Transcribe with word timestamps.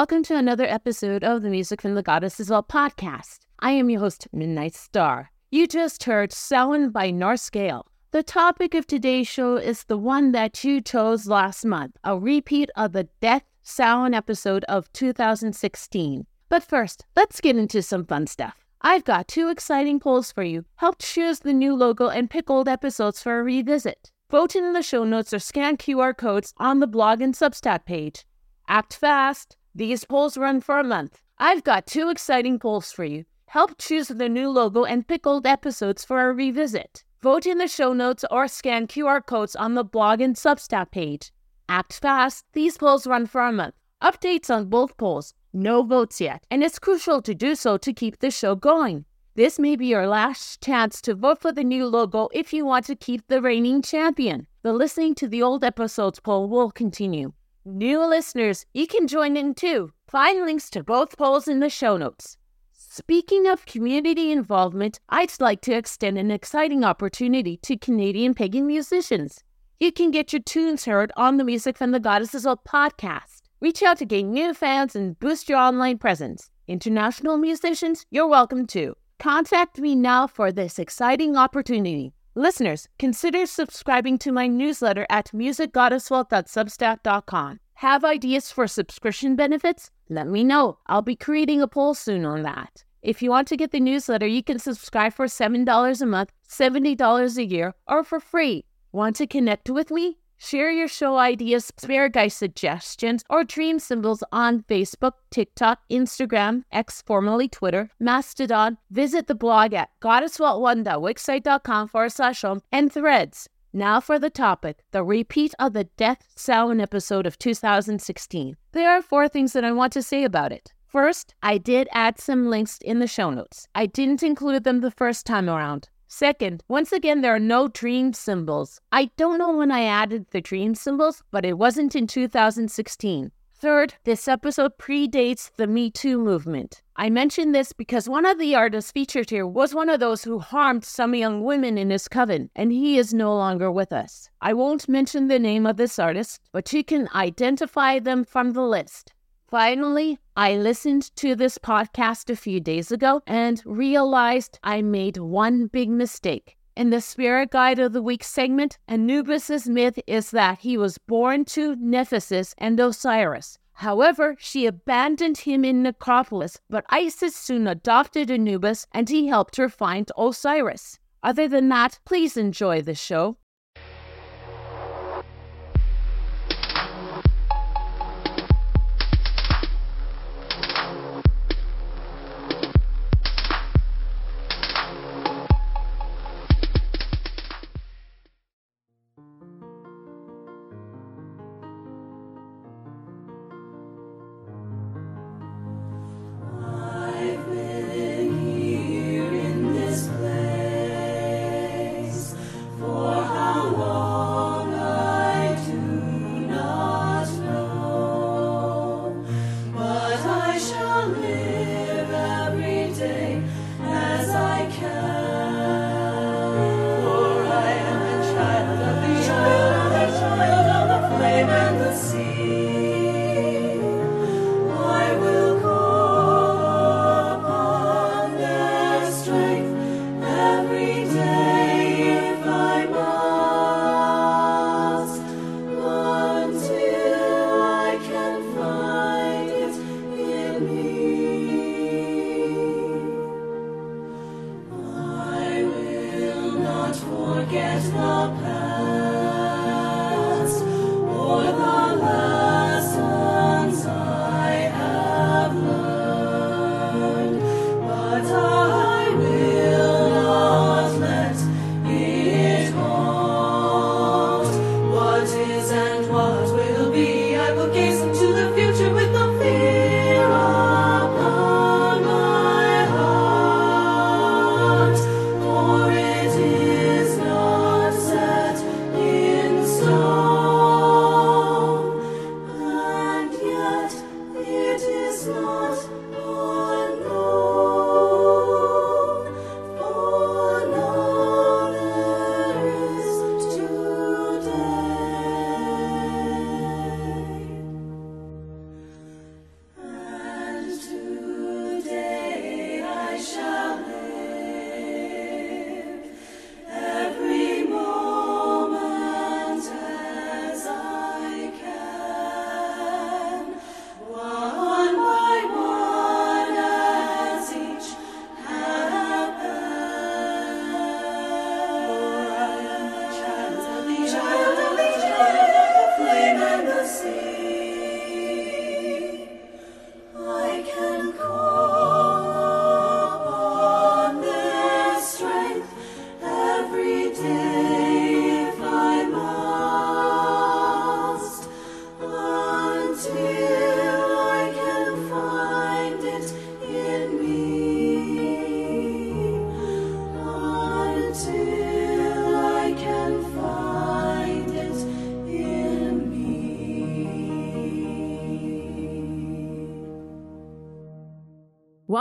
Welcome 0.00 0.22
to 0.22 0.36
another 0.38 0.64
episode 0.64 1.22
of 1.22 1.42
the 1.42 1.50
Music 1.50 1.82
from 1.82 1.94
the 1.94 2.02
Goddess 2.02 2.38
Vault 2.38 2.68
podcast. 2.68 3.40
I 3.58 3.72
am 3.72 3.90
your 3.90 4.00
host, 4.00 4.28
Midnight 4.32 4.74
Star. 4.74 5.30
You 5.50 5.66
just 5.66 6.04
heard 6.04 6.32
Samhain 6.32 6.88
by 6.88 7.10
Gael. 7.52 7.86
The 8.10 8.22
topic 8.22 8.72
of 8.72 8.86
today's 8.86 9.28
show 9.28 9.56
is 9.56 9.84
the 9.84 9.98
one 9.98 10.32
that 10.32 10.64
you 10.64 10.80
chose 10.80 11.26
last 11.26 11.66
month, 11.66 11.98
a 12.02 12.18
repeat 12.18 12.70
of 12.76 12.92
the 12.92 13.10
Death 13.20 13.42
Samhain 13.62 14.14
episode 14.14 14.64
of 14.70 14.90
2016. 14.94 16.26
But 16.48 16.64
first, 16.64 17.04
let's 17.14 17.42
get 17.42 17.58
into 17.58 17.82
some 17.82 18.06
fun 18.06 18.26
stuff. 18.26 18.64
I've 18.80 19.04
got 19.04 19.28
two 19.28 19.50
exciting 19.50 20.00
polls 20.00 20.32
for 20.32 20.42
you. 20.42 20.64
Help 20.76 20.96
choose 20.98 21.40
the 21.40 21.52
new 21.52 21.74
logo 21.74 22.08
and 22.08 22.30
pick 22.30 22.48
old 22.48 22.68
episodes 22.68 23.22
for 23.22 23.38
a 23.38 23.42
revisit. 23.42 24.10
Vote 24.30 24.56
in 24.56 24.72
the 24.72 24.80
show 24.80 25.04
notes 25.04 25.34
or 25.34 25.38
scan 25.38 25.76
QR 25.76 26.16
codes 26.16 26.54
on 26.56 26.80
the 26.80 26.86
blog 26.86 27.20
and 27.20 27.34
Substack 27.34 27.84
page. 27.84 28.24
Act 28.66 28.94
fast. 28.94 29.58
These 29.74 30.04
polls 30.04 30.36
run 30.36 30.60
for 30.60 30.78
a 30.78 30.84
month. 30.84 31.22
I've 31.38 31.64
got 31.64 31.86
two 31.86 32.10
exciting 32.10 32.58
polls 32.58 32.92
for 32.92 33.04
you. 33.04 33.24
Help 33.46 33.78
choose 33.78 34.08
the 34.08 34.28
new 34.28 34.50
logo 34.50 34.84
and 34.84 35.06
pick 35.06 35.26
old 35.26 35.46
episodes 35.46 36.04
for 36.04 36.28
a 36.28 36.32
revisit. 36.32 37.04
Vote 37.22 37.46
in 37.46 37.58
the 37.58 37.68
show 37.68 37.92
notes 37.92 38.24
or 38.30 38.48
scan 38.48 38.86
QR 38.86 39.24
codes 39.24 39.56
on 39.56 39.74
the 39.74 39.84
blog 39.84 40.20
and 40.20 40.36
Substack 40.36 40.90
page. 40.90 41.32
Act 41.68 41.94
fast. 41.94 42.44
These 42.52 42.78
polls 42.78 43.06
run 43.06 43.26
for 43.26 43.42
a 43.42 43.52
month. 43.52 43.74
Updates 44.02 44.54
on 44.54 44.66
both 44.66 44.96
polls 44.96 45.34
no 45.52 45.82
votes 45.82 46.20
yet, 46.20 46.44
and 46.50 46.62
it's 46.62 46.78
crucial 46.78 47.20
to 47.22 47.34
do 47.34 47.54
so 47.54 47.76
to 47.78 47.92
keep 47.92 48.18
the 48.18 48.30
show 48.30 48.54
going. 48.54 49.04
This 49.34 49.58
may 49.58 49.76
be 49.76 49.86
your 49.86 50.06
last 50.06 50.62
chance 50.62 51.00
to 51.02 51.14
vote 51.14 51.40
for 51.40 51.52
the 51.52 51.64
new 51.64 51.86
logo 51.86 52.28
if 52.32 52.52
you 52.52 52.64
want 52.64 52.86
to 52.86 52.96
keep 52.96 53.26
the 53.26 53.40
reigning 53.40 53.82
champion. 53.82 54.46
The 54.62 54.72
listening 54.72 55.14
to 55.16 55.28
the 55.28 55.42
old 55.42 55.64
episodes 55.64 56.20
poll 56.20 56.48
will 56.48 56.70
continue. 56.70 57.32
New 57.66 58.02
listeners, 58.06 58.64
you 58.72 58.86
can 58.86 59.06
join 59.06 59.36
in 59.36 59.54
too. 59.54 59.92
Find 60.08 60.46
links 60.46 60.70
to 60.70 60.82
both 60.82 61.18
polls 61.18 61.46
in 61.46 61.60
the 61.60 61.68
show 61.68 61.98
notes. 61.98 62.38
Speaking 62.72 63.46
of 63.46 63.66
community 63.66 64.32
involvement, 64.32 64.98
I'd 65.10 65.38
like 65.40 65.60
to 65.62 65.74
extend 65.74 66.16
an 66.16 66.30
exciting 66.30 66.84
opportunity 66.84 67.58
to 67.58 67.76
Canadian 67.76 68.32
pagan 68.32 68.66
musicians. 68.66 69.44
You 69.78 69.92
can 69.92 70.10
get 70.10 70.32
your 70.32 70.40
tunes 70.40 70.86
heard 70.86 71.12
on 71.18 71.36
the 71.36 71.44
Music 71.44 71.76
from 71.76 71.90
the 71.90 72.00
Goddess 72.00 72.32
Vault 72.32 72.64
podcast. 72.64 73.42
Reach 73.60 73.82
out 73.82 73.98
to 73.98 74.06
gain 74.06 74.32
new 74.32 74.54
fans 74.54 74.96
and 74.96 75.20
boost 75.20 75.50
your 75.50 75.58
online 75.58 75.98
presence. 75.98 76.48
International 76.66 77.36
musicians, 77.36 78.06
you're 78.10 78.26
welcome 78.26 78.66
too. 78.66 78.96
Contact 79.18 79.78
me 79.78 79.94
now 79.94 80.26
for 80.26 80.50
this 80.50 80.78
exciting 80.78 81.36
opportunity. 81.36 82.14
Listeners, 82.36 82.86
consider 82.98 83.44
subscribing 83.44 84.16
to 84.18 84.30
my 84.30 84.46
newsletter 84.46 85.04
at 85.10 85.32
musicgoddessvault.substack.com. 85.32 87.58
Have 87.74 88.04
ideas 88.04 88.52
for 88.52 88.68
subscription 88.68 89.34
benefits? 89.34 89.90
Let 90.08 90.28
me 90.28 90.44
know. 90.44 90.78
I'll 90.86 91.02
be 91.02 91.16
creating 91.16 91.60
a 91.60 91.66
poll 91.66 91.94
soon 91.94 92.24
on 92.24 92.42
that. 92.42 92.84
If 93.02 93.20
you 93.20 93.30
want 93.30 93.48
to 93.48 93.56
get 93.56 93.72
the 93.72 93.80
newsletter, 93.80 94.28
you 94.28 94.44
can 94.44 94.60
subscribe 94.60 95.14
for 95.14 95.26
$7 95.26 96.02
a 96.02 96.06
month, 96.06 96.30
$70 96.48 97.36
a 97.36 97.44
year, 97.44 97.74
or 97.88 98.04
for 98.04 98.20
free. 98.20 98.64
Want 98.92 99.16
to 99.16 99.26
connect 99.26 99.68
with 99.68 99.90
me? 99.90 100.18
Share 100.42 100.70
your 100.70 100.88
show 100.88 101.18
ideas, 101.18 101.70
guide 101.86 102.32
suggestions, 102.32 103.22
or 103.28 103.44
dream 103.44 103.78
symbols 103.78 104.24
on 104.32 104.62
Facebook, 104.62 105.12
TikTok, 105.30 105.80
Instagram, 105.90 106.62
X 106.72 107.02
formerly 107.02 107.46
Twitter, 107.46 107.90
Mastodon. 108.00 108.78
Visit 108.90 109.26
the 109.26 109.34
blog 109.34 109.74
at 109.74 109.90
goddesswelt1.wixsite.com 110.00 111.88
forward 111.88 112.12
slash 112.12 112.40
home 112.40 112.62
and 112.72 112.90
threads. 112.90 113.50
Now 113.74 114.00
for 114.00 114.18
the 114.18 114.30
topic, 114.30 114.78
the 114.92 115.04
repeat 115.04 115.54
of 115.58 115.74
the 115.74 115.84
Death 115.84 116.26
Samhain 116.36 116.80
episode 116.80 117.26
of 117.26 117.38
2016. 117.38 118.56
There 118.72 118.90
are 118.90 119.02
four 119.02 119.28
things 119.28 119.52
that 119.52 119.64
I 119.64 119.72
want 119.72 119.92
to 119.92 120.02
say 120.02 120.24
about 120.24 120.52
it. 120.52 120.72
First, 120.86 121.34
I 121.42 121.58
did 121.58 121.86
add 121.92 122.18
some 122.18 122.48
links 122.48 122.78
in 122.82 122.98
the 122.98 123.06
show 123.06 123.28
notes. 123.28 123.68
I 123.74 123.84
didn't 123.84 124.22
include 124.22 124.64
them 124.64 124.80
the 124.80 124.90
first 124.90 125.26
time 125.26 125.50
around. 125.50 125.90
Second, 126.12 126.64
once 126.66 126.90
again, 126.90 127.20
there 127.20 127.36
are 127.36 127.38
no 127.38 127.68
dream 127.68 128.12
symbols. 128.12 128.80
I 128.90 129.12
don't 129.16 129.38
know 129.38 129.56
when 129.56 129.70
I 129.70 129.84
added 129.84 130.26
the 130.32 130.40
dream 130.40 130.74
symbols, 130.74 131.22
but 131.30 131.44
it 131.44 131.56
wasn't 131.56 131.94
in 131.94 132.08
2016. 132.08 133.30
Third, 133.54 133.94
this 134.02 134.26
episode 134.26 134.76
predates 134.76 135.52
the 135.54 135.68
Me 135.68 135.88
Too 135.88 136.18
movement. 136.18 136.82
I 136.96 137.10
mention 137.10 137.52
this 137.52 137.72
because 137.72 138.08
one 138.08 138.26
of 138.26 138.40
the 138.40 138.56
artists 138.56 138.90
featured 138.90 139.30
here 139.30 139.46
was 139.46 139.72
one 139.72 139.88
of 139.88 140.00
those 140.00 140.24
who 140.24 140.40
harmed 140.40 140.84
some 140.84 141.14
young 141.14 141.44
women 141.44 141.78
in 141.78 141.90
his 141.90 142.08
coven, 142.08 142.50
and 142.56 142.72
he 142.72 142.98
is 142.98 143.14
no 143.14 143.32
longer 143.36 143.70
with 143.70 143.92
us. 143.92 144.28
I 144.40 144.52
won't 144.52 144.88
mention 144.88 145.28
the 145.28 145.38
name 145.38 145.64
of 145.64 145.76
this 145.76 145.96
artist, 145.96 146.40
but 146.50 146.72
you 146.72 146.82
can 146.82 147.08
identify 147.14 148.00
them 148.00 148.24
from 148.24 148.50
the 148.50 148.62
list. 148.62 149.12
Finally, 149.50 150.16
I 150.36 150.54
listened 150.54 151.10
to 151.16 151.34
this 151.34 151.58
podcast 151.58 152.30
a 152.30 152.36
few 152.36 152.60
days 152.60 152.92
ago 152.92 153.20
and 153.26 153.60
realized 153.66 154.60
I 154.62 154.80
made 154.80 155.16
one 155.16 155.66
big 155.66 155.90
mistake. 155.90 156.56
In 156.76 156.90
the 156.90 157.00
Spirit 157.00 157.50
Guide 157.50 157.80
of 157.80 157.92
the 157.92 158.00
Week 158.00 158.22
segment, 158.22 158.78
Anubis' 158.86 159.66
myth 159.66 159.98
is 160.06 160.30
that 160.30 160.60
he 160.60 160.76
was 160.76 160.98
born 160.98 161.44
to 161.46 161.74
Nephthys 161.74 162.54
and 162.58 162.78
Osiris. 162.78 163.58
However, 163.72 164.36
she 164.38 164.66
abandoned 164.66 165.38
him 165.38 165.64
in 165.64 165.82
Necropolis, 165.82 166.60
but 166.70 166.84
Isis 166.88 167.34
soon 167.34 167.66
adopted 167.66 168.30
Anubis 168.30 168.86
and 168.92 169.08
he 169.08 169.26
helped 169.26 169.56
her 169.56 169.68
find 169.68 170.12
Osiris. 170.16 171.00
Other 171.24 171.48
than 171.48 171.68
that, 171.70 171.98
please 172.04 172.36
enjoy 172.36 172.82
the 172.82 172.94
show. 172.94 173.36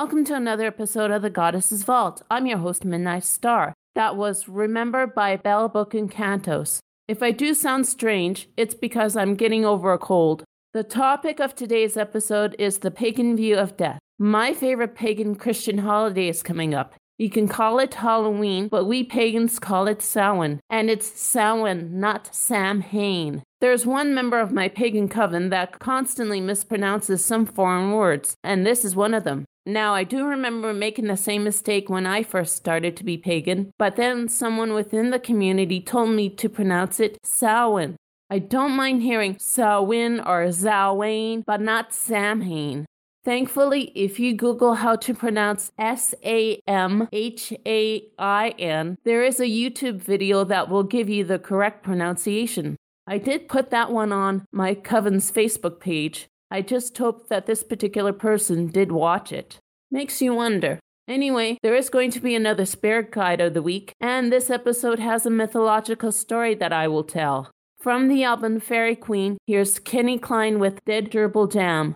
Welcome 0.01 0.23
to 0.25 0.35
another 0.35 0.65
episode 0.65 1.11
of 1.11 1.23
The 1.23 1.29
Goddess's 1.29 1.83
Vault. 1.83 2.21
I'm 2.31 2.45
your 2.45 2.59
host, 2.59 2.85
Midnight 2.85 3.25
Star. 3.25 3.73
That 3.95 4.15
was 4.15 4.47
Remember 4.47 5.05
by 5.05 5.35
Bell 5.35 5.67
Book 5.67 5.93
and 5.93 6.09
Cantos. 6.09 6.79
If 7.09 7.21
I 7.21 7.31
do 7.31 7.53
sound 7.53 7.85
strange, 7.85 8.47
it's 8.55 8.73
because 8.73 9.17
I'm 9.17 9.35
getting 9.35 9.65
over 9.65 9.91
a 9.91 9.97
cold. 9.97 10.45
The 10.73 10.85
topic 10.85 11.41
of 11.41 11.53
today's 11.53 11.97
episode 11.97 12.55
is 12.57 12.77
the 12.77 12.91
pagan 12.91 13.35
view 13.35 13.57
of 13.57 13.75
death. 13.75 13.99
My 14.17 14.53
favorite 14.53 14.95
pagan 14.95 15.35
Christian 15.35 15.79
holiday 15.79 16.29
is 16.29 16.43
coming 16.43 16.73
up. 16.73 16.95
You 17.19 17.29
can 17.29 17.49
call 17.49 17.79
it 17.79 17.95
Halloween, 17.95 18.69
but 18.69 18.85
we 18.85 19.03
pagans 19.03 19.59
call 19.59 19.89
it 19.89 20.01
Samhain, 20.01 20.61
and 20.69 20.89
it's 20.89 21.19
Samhain, 21.19 21.99
not 21.99 22.33
Samhain. 22.33 23.43
There's 23.59 23.85
one 23.85 24.15
member 24.15 24.39
of 24.39 24.53
my 24.53 24.69
pagan 24.69 25.09
coven 25.09 25.49
that 25.49 25.79
constantly 25.79 26.39
mispronounces 26.39 27.19
some 27.19 27.45
foreign 27.45 27.91
words, 27.91 28.35
and 28.41 28.65
this 28.65 28.85
is 28.85 28.95
one 28.95 29.13
of 29.13 29.25
them. 29.25 29.43
Now, 29.65 29.93
I 29.93 30.05
do 30.05 30.25
remember 30.25 30.73
making 30.73 31.07
the 31.07 31.17
same 31.17 31.43
mistake 31.43 31.89
when 31.89 32.05
I 32.05 32.23
first 32.23 32.55
started 32.55 32.95
to 32.95 33.03
be 33.03 33.17
pagan, 33.17 33.71
but 33.77 33.97
then 33.97 34.29
someone 34.29 34.73
within 34.73 35.09
the 35.09 35.19
community 35.19 35.81
told 35.81 36.11
me 36.11 36.29
to 36.29 36.47
pronounce 36.47 37.01
it 37.01 37.17
Samhain. 37.25 37.97
I 38.29 38.39
don't 38.39 38.77
mind 38.77 39.01
hearing 39.01 39.35
Samhain 39.39 40.21
or 40.21 40.45
Zawain, 40.47 41.43
but 41.45 41.59
not 41.59 41.93
Samhain. 41.93 42.85
Thankfully, 43.23 43.91
if 43.95 44.19
you 44.19 44.33
Google 44.33 44.75
how 44.75 44.95
to 44.95 45.13
pronounce 45.13 45.71
S 45.77 46.15
A 46.23 46.61
M 46.67 47.07
H 47.11 47.53
A 47.65 48.03
I 48.17 48.49
N, 48.57 48.97
there 49.03 49.23
is 49.23 49.39
a 49.39 49.45
YouTube 49.45 50.01
video 50.01 50.43
that 50.45 50.69
will 50.69 50.83
give 50.83 51.09
you 51.09 51.23
the 51.23 51.39
correct 51.39 51.83
pronunciation. 51.83 52.77
I 53.05 53.17
did 53.17 53.49
put 53.49 53.71
that 53.71 53.91
one 53.91 54.11
on 54.11 54.45
my 54.51 54.73
Coven's 54.73 55.31
Facebook 55.31 55.79
page, 55.79 56.27
I 56.51 56.63
just 56.63 56.97
hope 56.97 57.29
that 57.29 57.45
this 57.45 57.61
particular 57.61 58.11
person 58.11 58.67
did 58.67 58.91
watch 58.91 59.31
it. 59.31 59.59
Makes 59.91 60.19
you 60.19 60.33
wonder. 60.33 60.79
Anyway, 61.07 61.57
there 61.61 61.75
is 61.75 61.89
going 61.89 62.09
to 62.11 62.19
be 62.19 62.33
another 62.33 62.65
spirit 62.65 63.11
guide 63.11 63.39
of 63.39 63.53
the 63.53 63.61
week, 63.61 63.93
and 64.01 64.31
this 64.31 64.49
episode 64.49 64.99
has 64.99 65.25
a 65.25 65.31
mythological 65.31 66.11
story 66.11 66.55
that 66.55 66.73
I 66.73 66.87
will 66.87 67.03
tell. 67.03 67.51
From 67.79 68.07
the 68.07 68.23
album 68.23 68.59
Fairy 68.59 68.95
Queen, 68.95 69.37
here's 69.45 69.77
Kenny 69.79 70.17
Klein 70.17 70.57
with 70.59 70.83
Dead 70.85 71.11
Gerbil 71.11 71.51
Jam. 71.51 71.93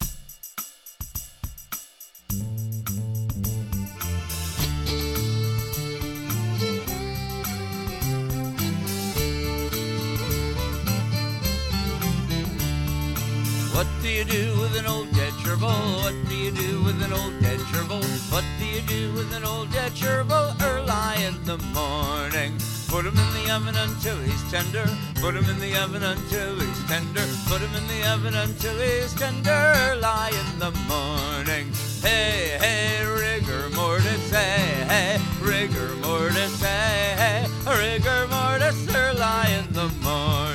What 13.73 13.87
do 14.03 14.07
you 14.07 14.23
do 14.23 14.59
with 14.61 14.77
an 14.77 14.85
old 14.85 15.11
dead 15.15 15.33
gerbil? 15.41 16.03
What 16.03 16.13
do 16.29 16.35
you 16.35 16.51
do 16.51 16.83
with 16.83 17.01
an 17.01 17.11
old 17.11 17.41
dead 17.41 17.59
gerbil? 17.73 18.03
What 18.31 18.45
do 18.59 18.65
you 18.67 18.81
do 18.81 19.11
with 19.13 19.33
an 19.33 19.43
old 19.43 19.71
dead 19.71 19.93
gerbil 19.93 20.53
early 20.61 21.25
in 21.25 21.43
the 21.43 21.57
morning? 21.73 22.53
Put 22.87 23.07
him 23.07 23.17
in 23.17 23.33
the 23.33 23.51
oven 23.51 23.75
until 23.75 24.17
he's 24.17 24.43
tender. 24.51 24.85
Put 25.15 25.33
him 25.33 25.49
in 25.49 25.59
the 25.59 25.75
oven 25.81 26.03
until 26.03 26.53
he's 26.59 26.83
tender. 26.85 27.25
Put 27.47 27.61
him 27.61 27.73
in 27.73 27.87
the 27.87 28.07
oven 28.13 28.35
until 28.35 28.77
he's 28.77 29.11
tender 29.15 29.49
early 29.49 30.29
in 30.37 30.59
the 30.59 30.71
morning. 30.87 31.73
Hey, 32.03 32.59
hey, 32.61 33.03
rigor 33.03 33.71
mortis, 33.75 34.29
hey, 34.29 34.85
hey, 34.87 35.19
rigor 35.41 35.95
mortis, 36.05 36.61
hey, 36.61 37.15
hey, 37.17 37.47
rigor 37.65 38.27
mortis 38.27 38.77
early 38.95 39.53
in 39.57 39.73
the 39.73 39.89
morning. 40.03 40.52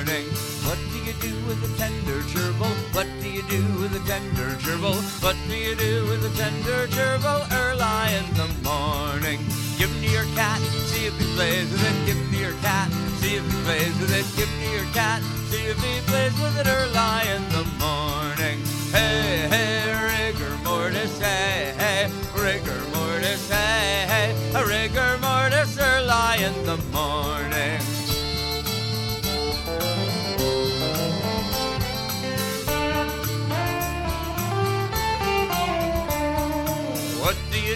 Do 3.49 3.63
with 3.81 3.95
a 3.95 4.03
tender 4.07 4.53
gerbil? 4.61 4.93
What 5.23 5.35
do 5.49 5.55
you 5.55 5.73
do 5.73 6.05
with 6.05 6.23
a 6.23 6.29
tender 6.37 6.85
gerbil 6.87 7.41
early 7.51 8.13
in 8.13 8.27
the 8.37 8.47
morning? 8.61 9.39
Give 9.77 9.89
to 9.89 10.07
your 10.07 10.25
cat, 10.37 10.61
see 10.85 11.07
if 11.07 11.17
he 11.17 11.25
plays 11.33 11.71
with 11.71 11.81
it. 11.81 12.05
Give 12.05 12.21
to 12.29 12.37
your 12.37 12.53
cat, 12.61 12.91
see 13.17 13.35
if 13.37 13.45
he 13.51 13.57
plays 13.65 13.95
with 13.99 14.13
it. 14.13 14.27
Give 14.37 14.47
to 14.47 14.69
your 14.69 14.85
cat, 14.93 15.23
see 15.49 15.65
if 15.65 15.81
he 15.81 15.99
plays 16.05 16.33
with 16.39 16.61
it 16.61 16.67
early 16.67 17.21
in 17.35 17.43
the 17.49 17.65
morning. 17.81 18.61
Hey, 18.93 19.49
hey, 19.49 19.97
rigor 20.13 20.55
mortis, 20.63 21.19
hey, 21.19 21.73
hey, 21.77 22.11
rigor 22.37 22.81
mortis, 22.93 23.49
hey, 23.49 24.05
hey, 24.13 24.61
rigor 24.61 25.17
mortis 25.25 25.73
early 25.79 26.43
in 26.43 26.55
the 26.65 26.77
morning. 26.93 27.98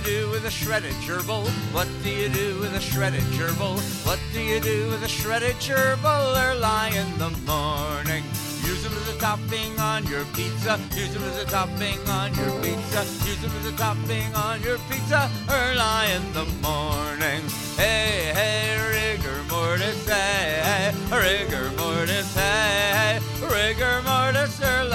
Do 0.03 0.29
with 0.29 0.45
a 0.45 0.51
shredded 0.51 0.93
gerbil? 1.05 1.48
What 1.74 1.88
do 2.03 2.10
you 2.10 2.29
do 2.29 2.60
with 2.60 2.75
a 2.75 2.81
shredded 2.81 3.24
gerbil? 3.38 3.79
What 4.05 4.19
do 4.33 4.41
you 4.41 4.60
do 4.60 4.88
with 4.89 5.03
a 5.03 5.07
shredded 5.07 5.55
gerbil 5.55 6.36
early 6.45 6.98
in 6.98 7.17
the 7.17 7.29
morning? 7.48 8.24
Use 8.65 8.83
them 8.83 8.93
as 8.93 9.15
a 9.15 9.17
topping 9.19 9.79
on 9.79 10.05
your 10.07 10.25
pizza. 10.36 10.79
Use 10.95 11.13
them 11.13 11.24
as 11.24 11.38
a 11.38 11.45
topping 11.45 12.00
on 12.07 12.33
your 12.36 12.51
pizza. 12.62 13.01
Use 13.27 13.41
them 13.41 13.51
as 13.60 13.65
a 13.67 13.77
topping 13.77 14.33
on 14.36 14.62
your 14.62 14.77
pizza 14.89 15.29
early 15.50 16.12
in 16.12 16.24
the 16.33 16.45
morning. 16.62 17.41
Hey, 17.75 18.31
hey, 18.33 19.17
rigor 19.17 19.43
mortis, 19.50 20.07
hey, 20.07 20.62
hey, 20.63 20.93
rigor 21.12 21.72
mortis, 21.77 22.36
hey, 22.36 22.91
hey, 22.98 23.19
rigor 23.41 24.01
mortis 24.03 24.62
early 24.62 24.92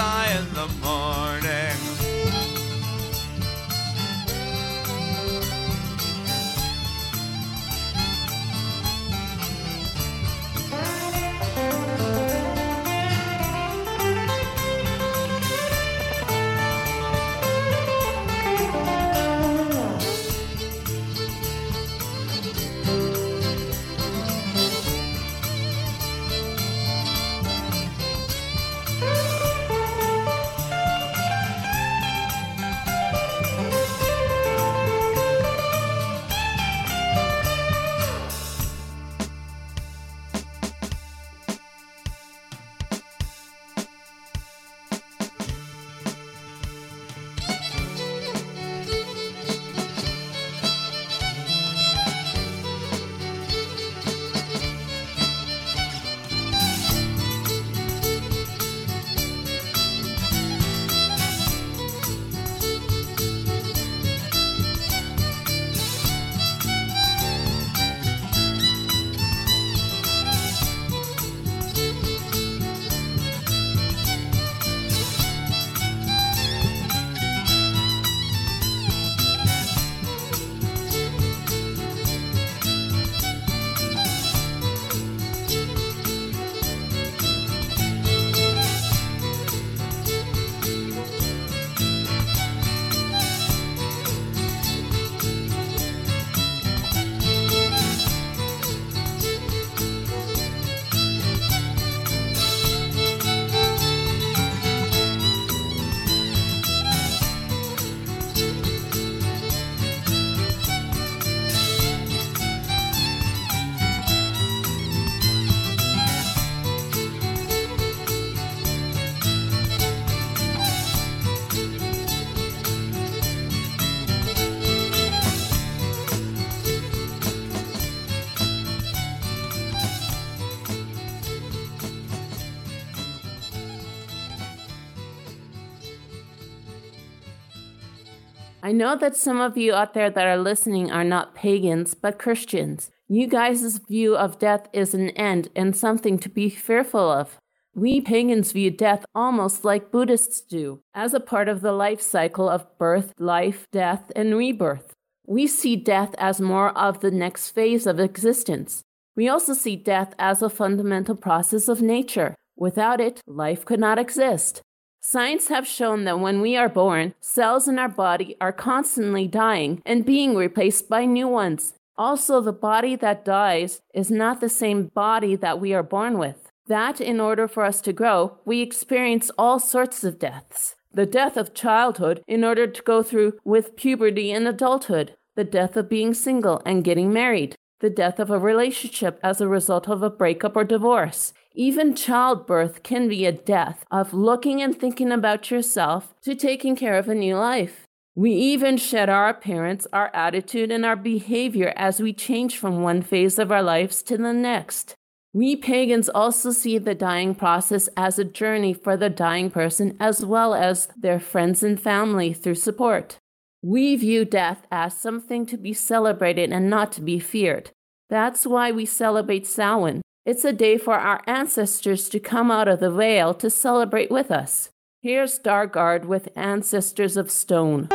I 138.69 138.71
know 138.71 138.95
that 138.97 139.15
some 139.15 139.41
of 139.41 139.57
you 139.57 139.73
out 139.73 139.95
there 139.95 140.11
that 140.11 140.27
are 140.27 140.37
listening 140.37 140.91
are 140.91 141.03
not 141.03 141.33
pagans, 141.33 141.95
but 141.95 142.19
Christians. 142.19 142.91
You 143.07 143.25
guys' 143.25 143.79
view 143.79 144.15
of 144.15 144.37
death 144.37 144.69
is 144.71 144.93
an 144.93 145.09
end 145.29 145.49
and 145.55 145.75
something 145.75 146.19
to 146.19 146.29
be 146.29 146.51
fearful 146.51 147.09
of. 147.09 147.39
We 147.73 147.99
pagans 147.99 148.51
view 148.51 148.69
death 148.69 149.07
almost 149.15 149.65
like 149.65 149.91
Buddhists 149.91 150.41
do, 150.41 150.81
as 150.93 151.15
a 151.15 151.19
part 151.19 151.49
of 151.49 151.61
the 151.61 151.71
life 151.71 151.99
cycle 151.99 152.47
of 152.47 152.77
birth, 152.77 153.11
life, 153.17 153.65
death, 153.71 154.11
and 154.15 154.37
rebirth. 154.37 154.93
We 155.25 155.47
see 155.47 155.75
death 155.75 156.13
as 156.19 156.39
more 156.39 156.69
of 156.77 156.99
the 156.99 157.09
next 157.09 157.49
phase 157.49 157.87
of 157.87 157.99
existence. 157.99 158.83
We 159.15 159.27
also 159.27 159.55
see 159.55 159.77
death 159.77 160.13
as 160.19 160.43
a 160.43 160.49
fundamental 160.49 161.15
process 161.15 161.69
of 161.69 161.81
nature. 161.81 162.35
Without 162.55 163.01
it, 163.01 163.19
life 163.25 163.65
could 163.65 163.79
not 163.79 163.97
exist. 163.97 164.61
Science 165.01 165.47
have 165.47 165.65
shown 165.65 166.03
that 166.03 166.19
when 166.19 166.41
we 166.41 166.57
are 166.57 166.67
born, 166.67 167.13
cells 167.21 167.69
in 167.69 167.79
our 167.79 167.87
body 167.87 168.35
are 168.41 168.51
constantly 168.51 169.27
dying 169.27 169.81
and 169.85 170.05
being 170.05 170.35
replaced 170.35 170.89
by 170.89 171.05
new 171.05 171.27
ones. 171.27 171.73
Also, 171.97 172.41
the 172.41 172.51
body 172.51 172.97
that 172.97 173.23
dies 173.23 173.81
is 173.93 174.11
not 174.11 174.41
the 174.41 174.49
same 174.49 174.87
body 174.87 175.37
that 175.37 175.59
we 175.59 175.73
are 175.73 175.83
born 175.83 176.17
with. 176.17 176.51
That 176.67 176.99
in 176.99 177.19
order 177.21 177.47
for 177.47 177.63
us 177.63 177.79
to 177.81 177.93
grow, 177.93 178.39
we 178.43 178.61
experience 178.61 179.31
all 179.37 179.57
sorts 179.57 180.03
of 180.03 180.19
deaths. 180.19 180.75
The 180.93 181.05
death 181.05 181.37
of 181.37 181.53
childhood 181.53 182.21
in 182.27 182.43
order 182.43 182.67
to 182.67 182.81
go 182.81 183.01
through 183.01 183.39
with 183.45 183.77
puberty 183.77 184.31
and 184.31 184.47
adulthood, 184.47 185.15
the 185.35 185.45
death 185.45 185.77
of 185.77 185.89
being 185.89 186.13
single 186.13 186.61
and 186.65 186.83
getting 186.83 187.13
married, 187.13 187.55
the 187.79 187.89
death 187.89 188.19
of 188.19 188.29
a 188.29 188.37
relationship 188.37 189.17
as 189.23 189.39
a 189.39 189.47
result 189.47 189.87
of 189.87 190.03
a 190.03 190.09
breakup 190.09 190.57
or 190.57 190.65
divorce, 190.65 191.33
even 191.53 191.95
childbirth 191.95 192.83
can 192.83 193.07
be 193.07 193.25
a 193.25 193.31
death 193.31 193.85
of 193.89 194.13
looking 194.13 194.61
and 194.61 194.77
thinking 194.77 195.11
about 195.11 195.49
yourself 195.49 196.13
to 196.21 196.35
taking 196.35 196.75
care 196.75 196.97
of 196.97 197.09
a 197.09 197.15
new 197.15 197.35
life. 197.35 197.85
We 198.15 198.31
even 198.31 198.77
shed 198.77 199.09
our 199.09 199.29
appearance, 199.29 199.87
our 199.93 200.11
attitude, 200.13 200.71
and 200.71 200.85
our 200.85 200.95
behavior 200.95 201.73
as 201.75 202.01
we 202.01 202.13
change 202.13 202.57
from 202.57 202.81
one 202.81 203.01
phase 203.01 203.39
of 203.39 203.51
our 203.51 203.63
lives 203.63 204.03
to 204.03 204.17
the 204.17 204.33
next. 204.33 204.95
We 205.31 205.55
pagans 205.55 206.09
also 206.09 206.51
see 206.51 206.77
the 206.79 206.95
dying 206.95 207.35
process 207.35 207.87
as 207.95 208.17
a 208.17 208.23
journey 208.23 208.73
for 208.73 208.97
the 208.97 209.09
dying 209.09 209.51
person 209.51 209.95
as 209.99 210.25
well 210.25 210.53
as 210.53 210.87
their 210.97 211.19
friends 211.19 211.61
and 211.61 211.79
family 211.79 212.33
through 212.33 212.55
support. 212.55 213.17
We 213.61 213.95
view 213.95 214.25
death 214.25 214.65
as 214.71 214.99
something 214.99 215.45
to 215.47 215.57
be 215.57 215.73
celebrated 215.73 216.51
and 216.51 216.69
not 216.69 216.91
to 216.93 217.01
be 217.01 217.19
feared. 217.19 217.71
That's 218.09 218.47
why 218.47 218.71
we 218.71 218.85
celebrate 218.85 219.45
Samhain, 219.45 220.01
it's 220.29 220.45
a 220.45 220.53
day 220.53 220.77
for 220.77 220.93
our 220.93 221.23
ancestors 221.25 222.07
to 222.07 222.19
come 222.19 222.51
out 222.51 222.67
of 222.67 222.79
the 222.79 222.91
veil 222.91 223.33
to 223.33 223.49
celebrate 223.49 224.11
with 224.11 224.29
us. 224.29 224.69
Here's 225.01 225.39
Dargaard 225.39 226.05
with 226.05 226.29
Ancestors 226.35 227.17
of 227.17 227.31
Stone. 227.31 227.89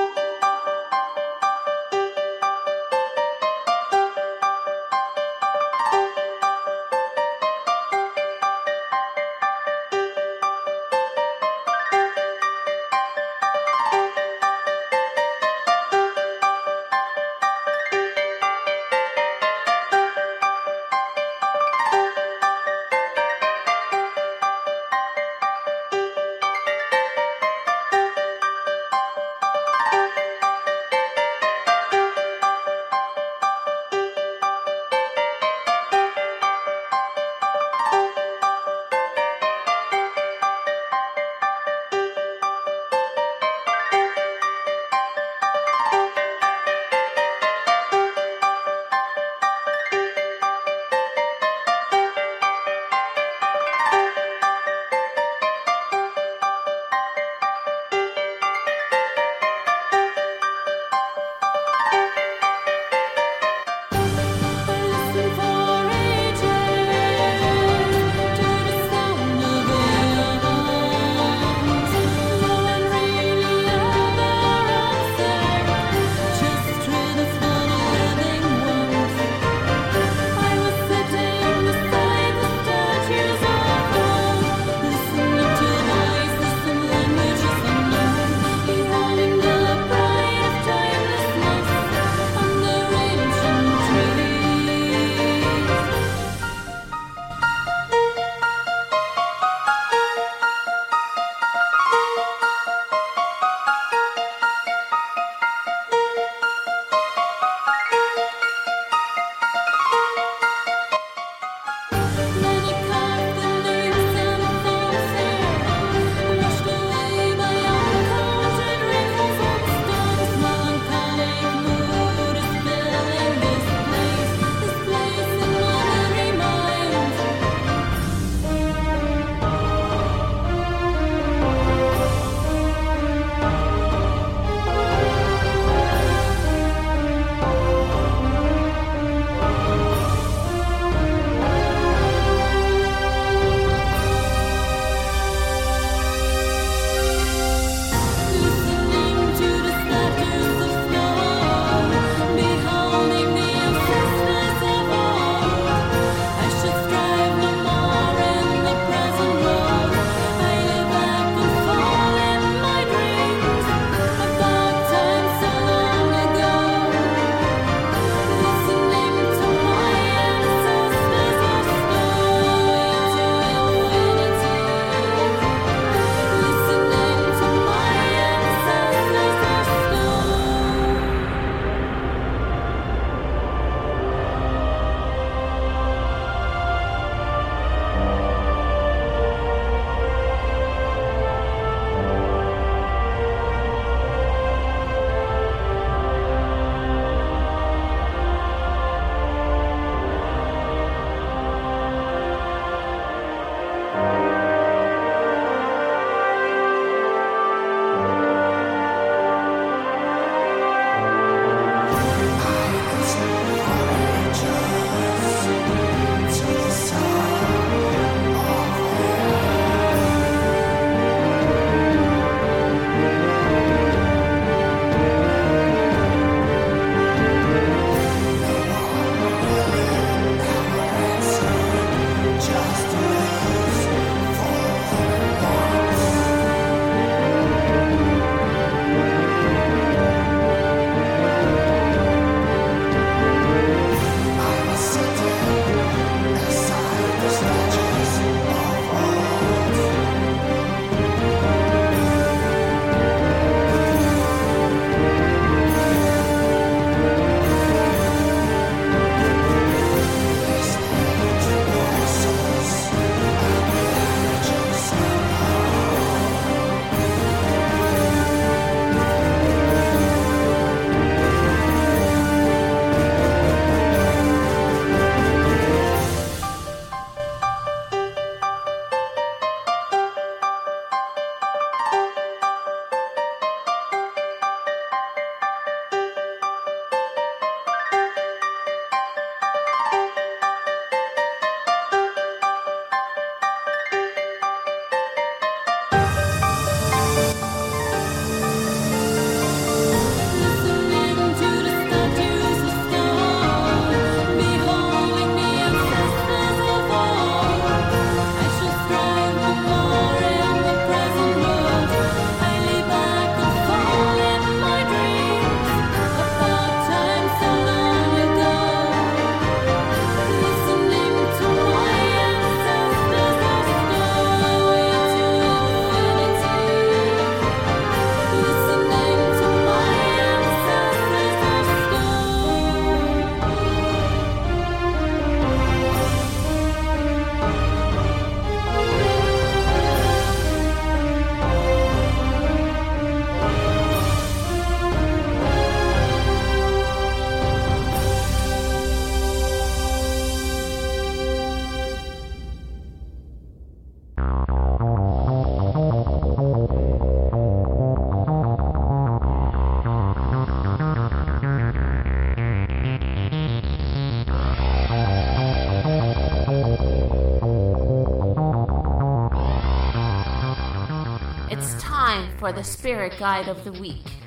For 372.44 372.52
the 372.52 372.62
Spirit 372.62 373.14
Guide 373.18 373.48
of 373.48 373.64
the 373.64 373.72
Week. 373.72 374.23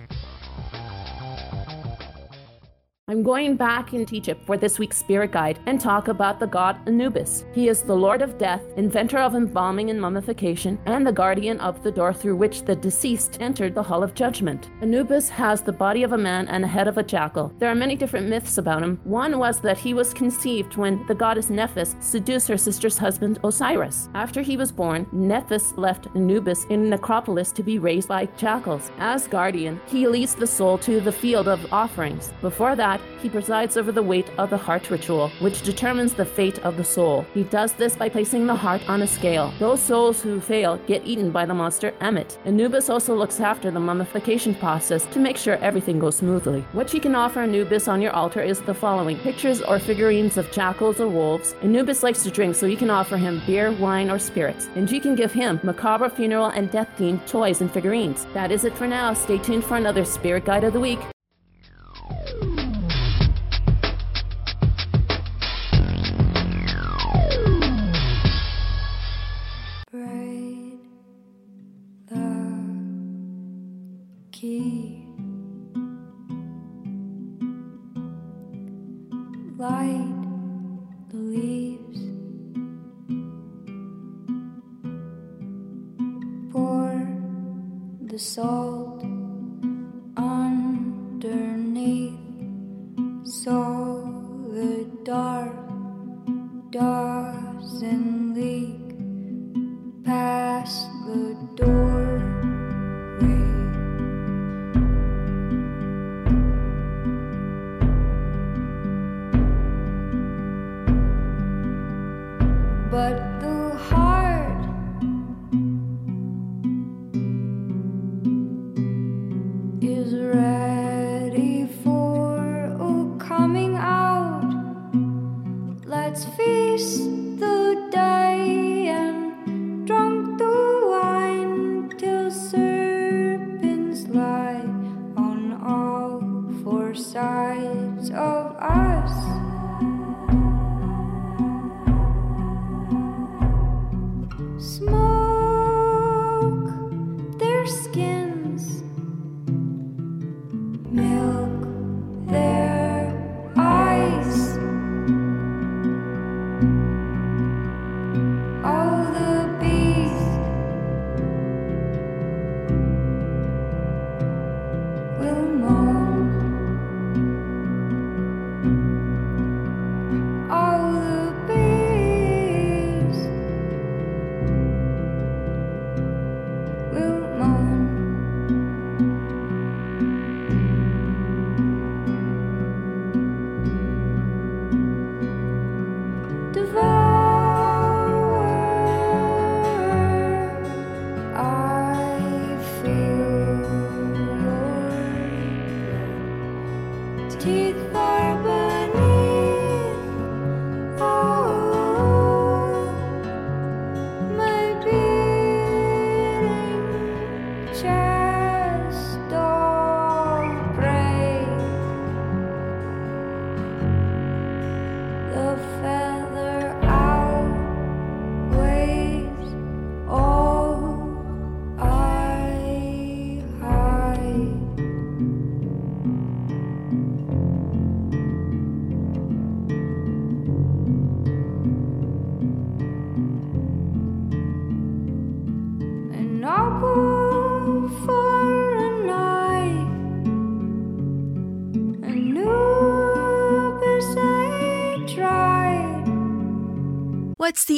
I'm 3.18 3.24
going 3.24 3.56
back 3.56 3.96
into 3.96 4.14
Egypt 4.14 4.46
for 4.46 4.58
this 4.58 4.78
week's 4.78 5.00
spirit 5.00 5.32
guide 5.32 5.58
and 5.66 5.82
talk 5.82 6.08
about 6.08 6.40
the 6.40 6.46
god 6.46 6.78
Anubis. 6.86 7.46
He 7.52 7.68
is 7.68 7.82
the 7.82 7.96
lord 7.96 8.22
of 8.22 8.38
death, 8.38 8.62
inventor 8.76 9.18
of 9.18 9.34
embalming 9.34 9.90
and 9.90 10.00
mummification, 10.00 10.78
and 10.86 11.04
the 11.04 11.12
guardian 11.12 11.60
of 11.60 11.82
the 11.82 11.92
door 11.92 12.14
through 12.14 12.36
which 12.36 12.62
the 12.62 12.76
deceased 12.76 13.42
entered 13.42 13.74
the 13.74 13.82
hall 13.82 14.04
of 14.04 14.14
judgment. 14.14 14.70
Anubis 14.84 15.30
has 15.30 15.64
the 15.64 15.72
body 15.72 16.04
of 16.04 16.14
a 16.14 16.18
man 16.18 16.48
and 16.50 16.64
the 16.64 16.68
head 16.68 16.88
of 16.88 17.00
a 17.00 17.04
jackal. 17.04 17.52
There 17.58 17.72
are 17.72 17.74
many 17.74 17.96
different 17.96 18.30
myths 18.30 18.60
about 18.60 18.84
him. 18.84 19.00
One 19.04 19.40
was 19.40 19.62
that 19.62 19.80
he 19.80 19.96
was 19.96 20.14
conceived 20.14 20.78
when 20.78 21.04
the 21.08 21.16
goddess 21.16 21.50
Nephthys 21.50 21.96
seduced 22.00 22.48
her 22.50 22.58
sister's 22.58 23.00
husband 23.00 23.40
Osiris. 23.44 24.10
After 24.14 24.44
he 24.44 24.58
was 24.58 24.72
born, 24.72 25.08
Nephthys 25.12 25.76
left 25.76 26.06
Anubis 26.14 26.66
in 26.66 26.88
necropolis 26.88 27.52
to 27.54 27.64
be 27.64 27.80
raised 27.80 28.10
by 28.10 28.28
jackals. 28.38 28.92
As 29.00 29.28
guardian, 29.28 29.82
he 29.88 30.08
leads 30.08 30.36
the 30.36 30.46
soul 30.46 30.78
to 30.78 31.02
the 31.02 31.12
field 31.12 31.48
of 31.48 31.74
offerings. 31.74 32.32
Before 32.42 32.76
that, 32.76 33.02
he 33.22 33.30
presides 33.30 33.78
over 33.78 33.92
the 33.92 34.04
weight 34.04 34.30
of 34.38 34.50
the 34.50 34.58
heart 34.58 34.90
ritual, 34.90 35.30
which 35.40 35.62
determines 35.62 36.14
the 36.14 36.26
fate 36.26 36.60
of 36.60 36.78
the 36.78 36.84
soul. 36.84 37.26
He 37.34 37.44
does 37.44 37.74
this 37.74 37.96
by 37.96 38.10
placing 38.10 38.48
the 38.48 38.56
heart 38.56 38.88
on 38.90 39.02
a 39.02 39.08
scale. 39.08 39.54
Those 39.60 39.82
souls 39.82 40.22
who 40.22 40.40
fail 40.40 40.78
get 40.88 41.06
eaten 41.06 41.32
by 41.32 41.46
the 41.46 41.54
monster 41.54 41.92
Ammit. 42.00 42.38
Anubis 42.46 42.90
also 42.90 43.16
looks 43.16 43.40
after 43.40 43.72
the 43.72 43.80
mummification 43.80 44.56
process 44.56 45.06
to 45.08 45.20
make 45.20 45.38
sure 45.38 45.56
everything 45.56 46.00
goes 46.00 46.18
smoothly. 46.18 46.62
What 46.74 46.94
you 46.94 47.00
can 47.00 47.16
offer 47.16 47.42
Anubis 47.42 47.88
on 47.88 48.02
your 48.02 48.12
altar 48.14 48.42
is 48.42 48.62
the 48.62 48.74
following 48.74 49.18
pictures 49.18 49.62
or 49.62 49.80
figurines 49.80 50.38
of 50.38 50.52
jackals 50.52 51.00
or 51.00 51.08
wolves. 51.08 51.56
Anubis 51.62 52.04
likes 52.04 52.24
to 52.24 52.32
drink, 52.32 52.56
so 52.56 52.66
you 52.66 52.78
can 52.78 52.90
offer 52.90 53.18
him 53.18 53.42
beer, 53.46 53.72
wine, 53.74 54.10
or 54.10 54.20
spirits. 54.20 54.70
And 54.76 54.90
you 54.92 55.02
can 55.02 55.16
give 55.16 55.32
him 55.32 55.60
macabre 55.64 56.10
funeral 56.10 56.48
and 56.48 56.72
death 56.72 56.90
themed 56.98 57.26
toys 57.28 57.62
and 57.62 57.72
figurines. 57.72 58.26
That 58.34 58.52
is 58.52 58.64
it 58.64 58.76
for 58.76 58.88
now. 58.88 59.14
Stay 59.14 59.38
tuned 59.38 59.64
for 59.64 59.78
another 59.78 60.06
Spirit 60.06 60.46
Guide 60.46 60.64
of 60.64 60.74
the 60.74 60.80
Week. 60.80 61.00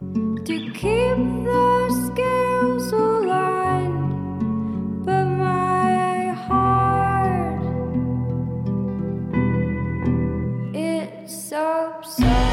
to 0.00 0.70
keep 0.72 1.18
the 1.44 1.90
scales 2.06 2.90
aligned, 2.92 4.14
but 5.04 5.24
my 5.26 6.28
heart 6.46 7.62
it's 10.74 11.52
upset. 11.52 12.49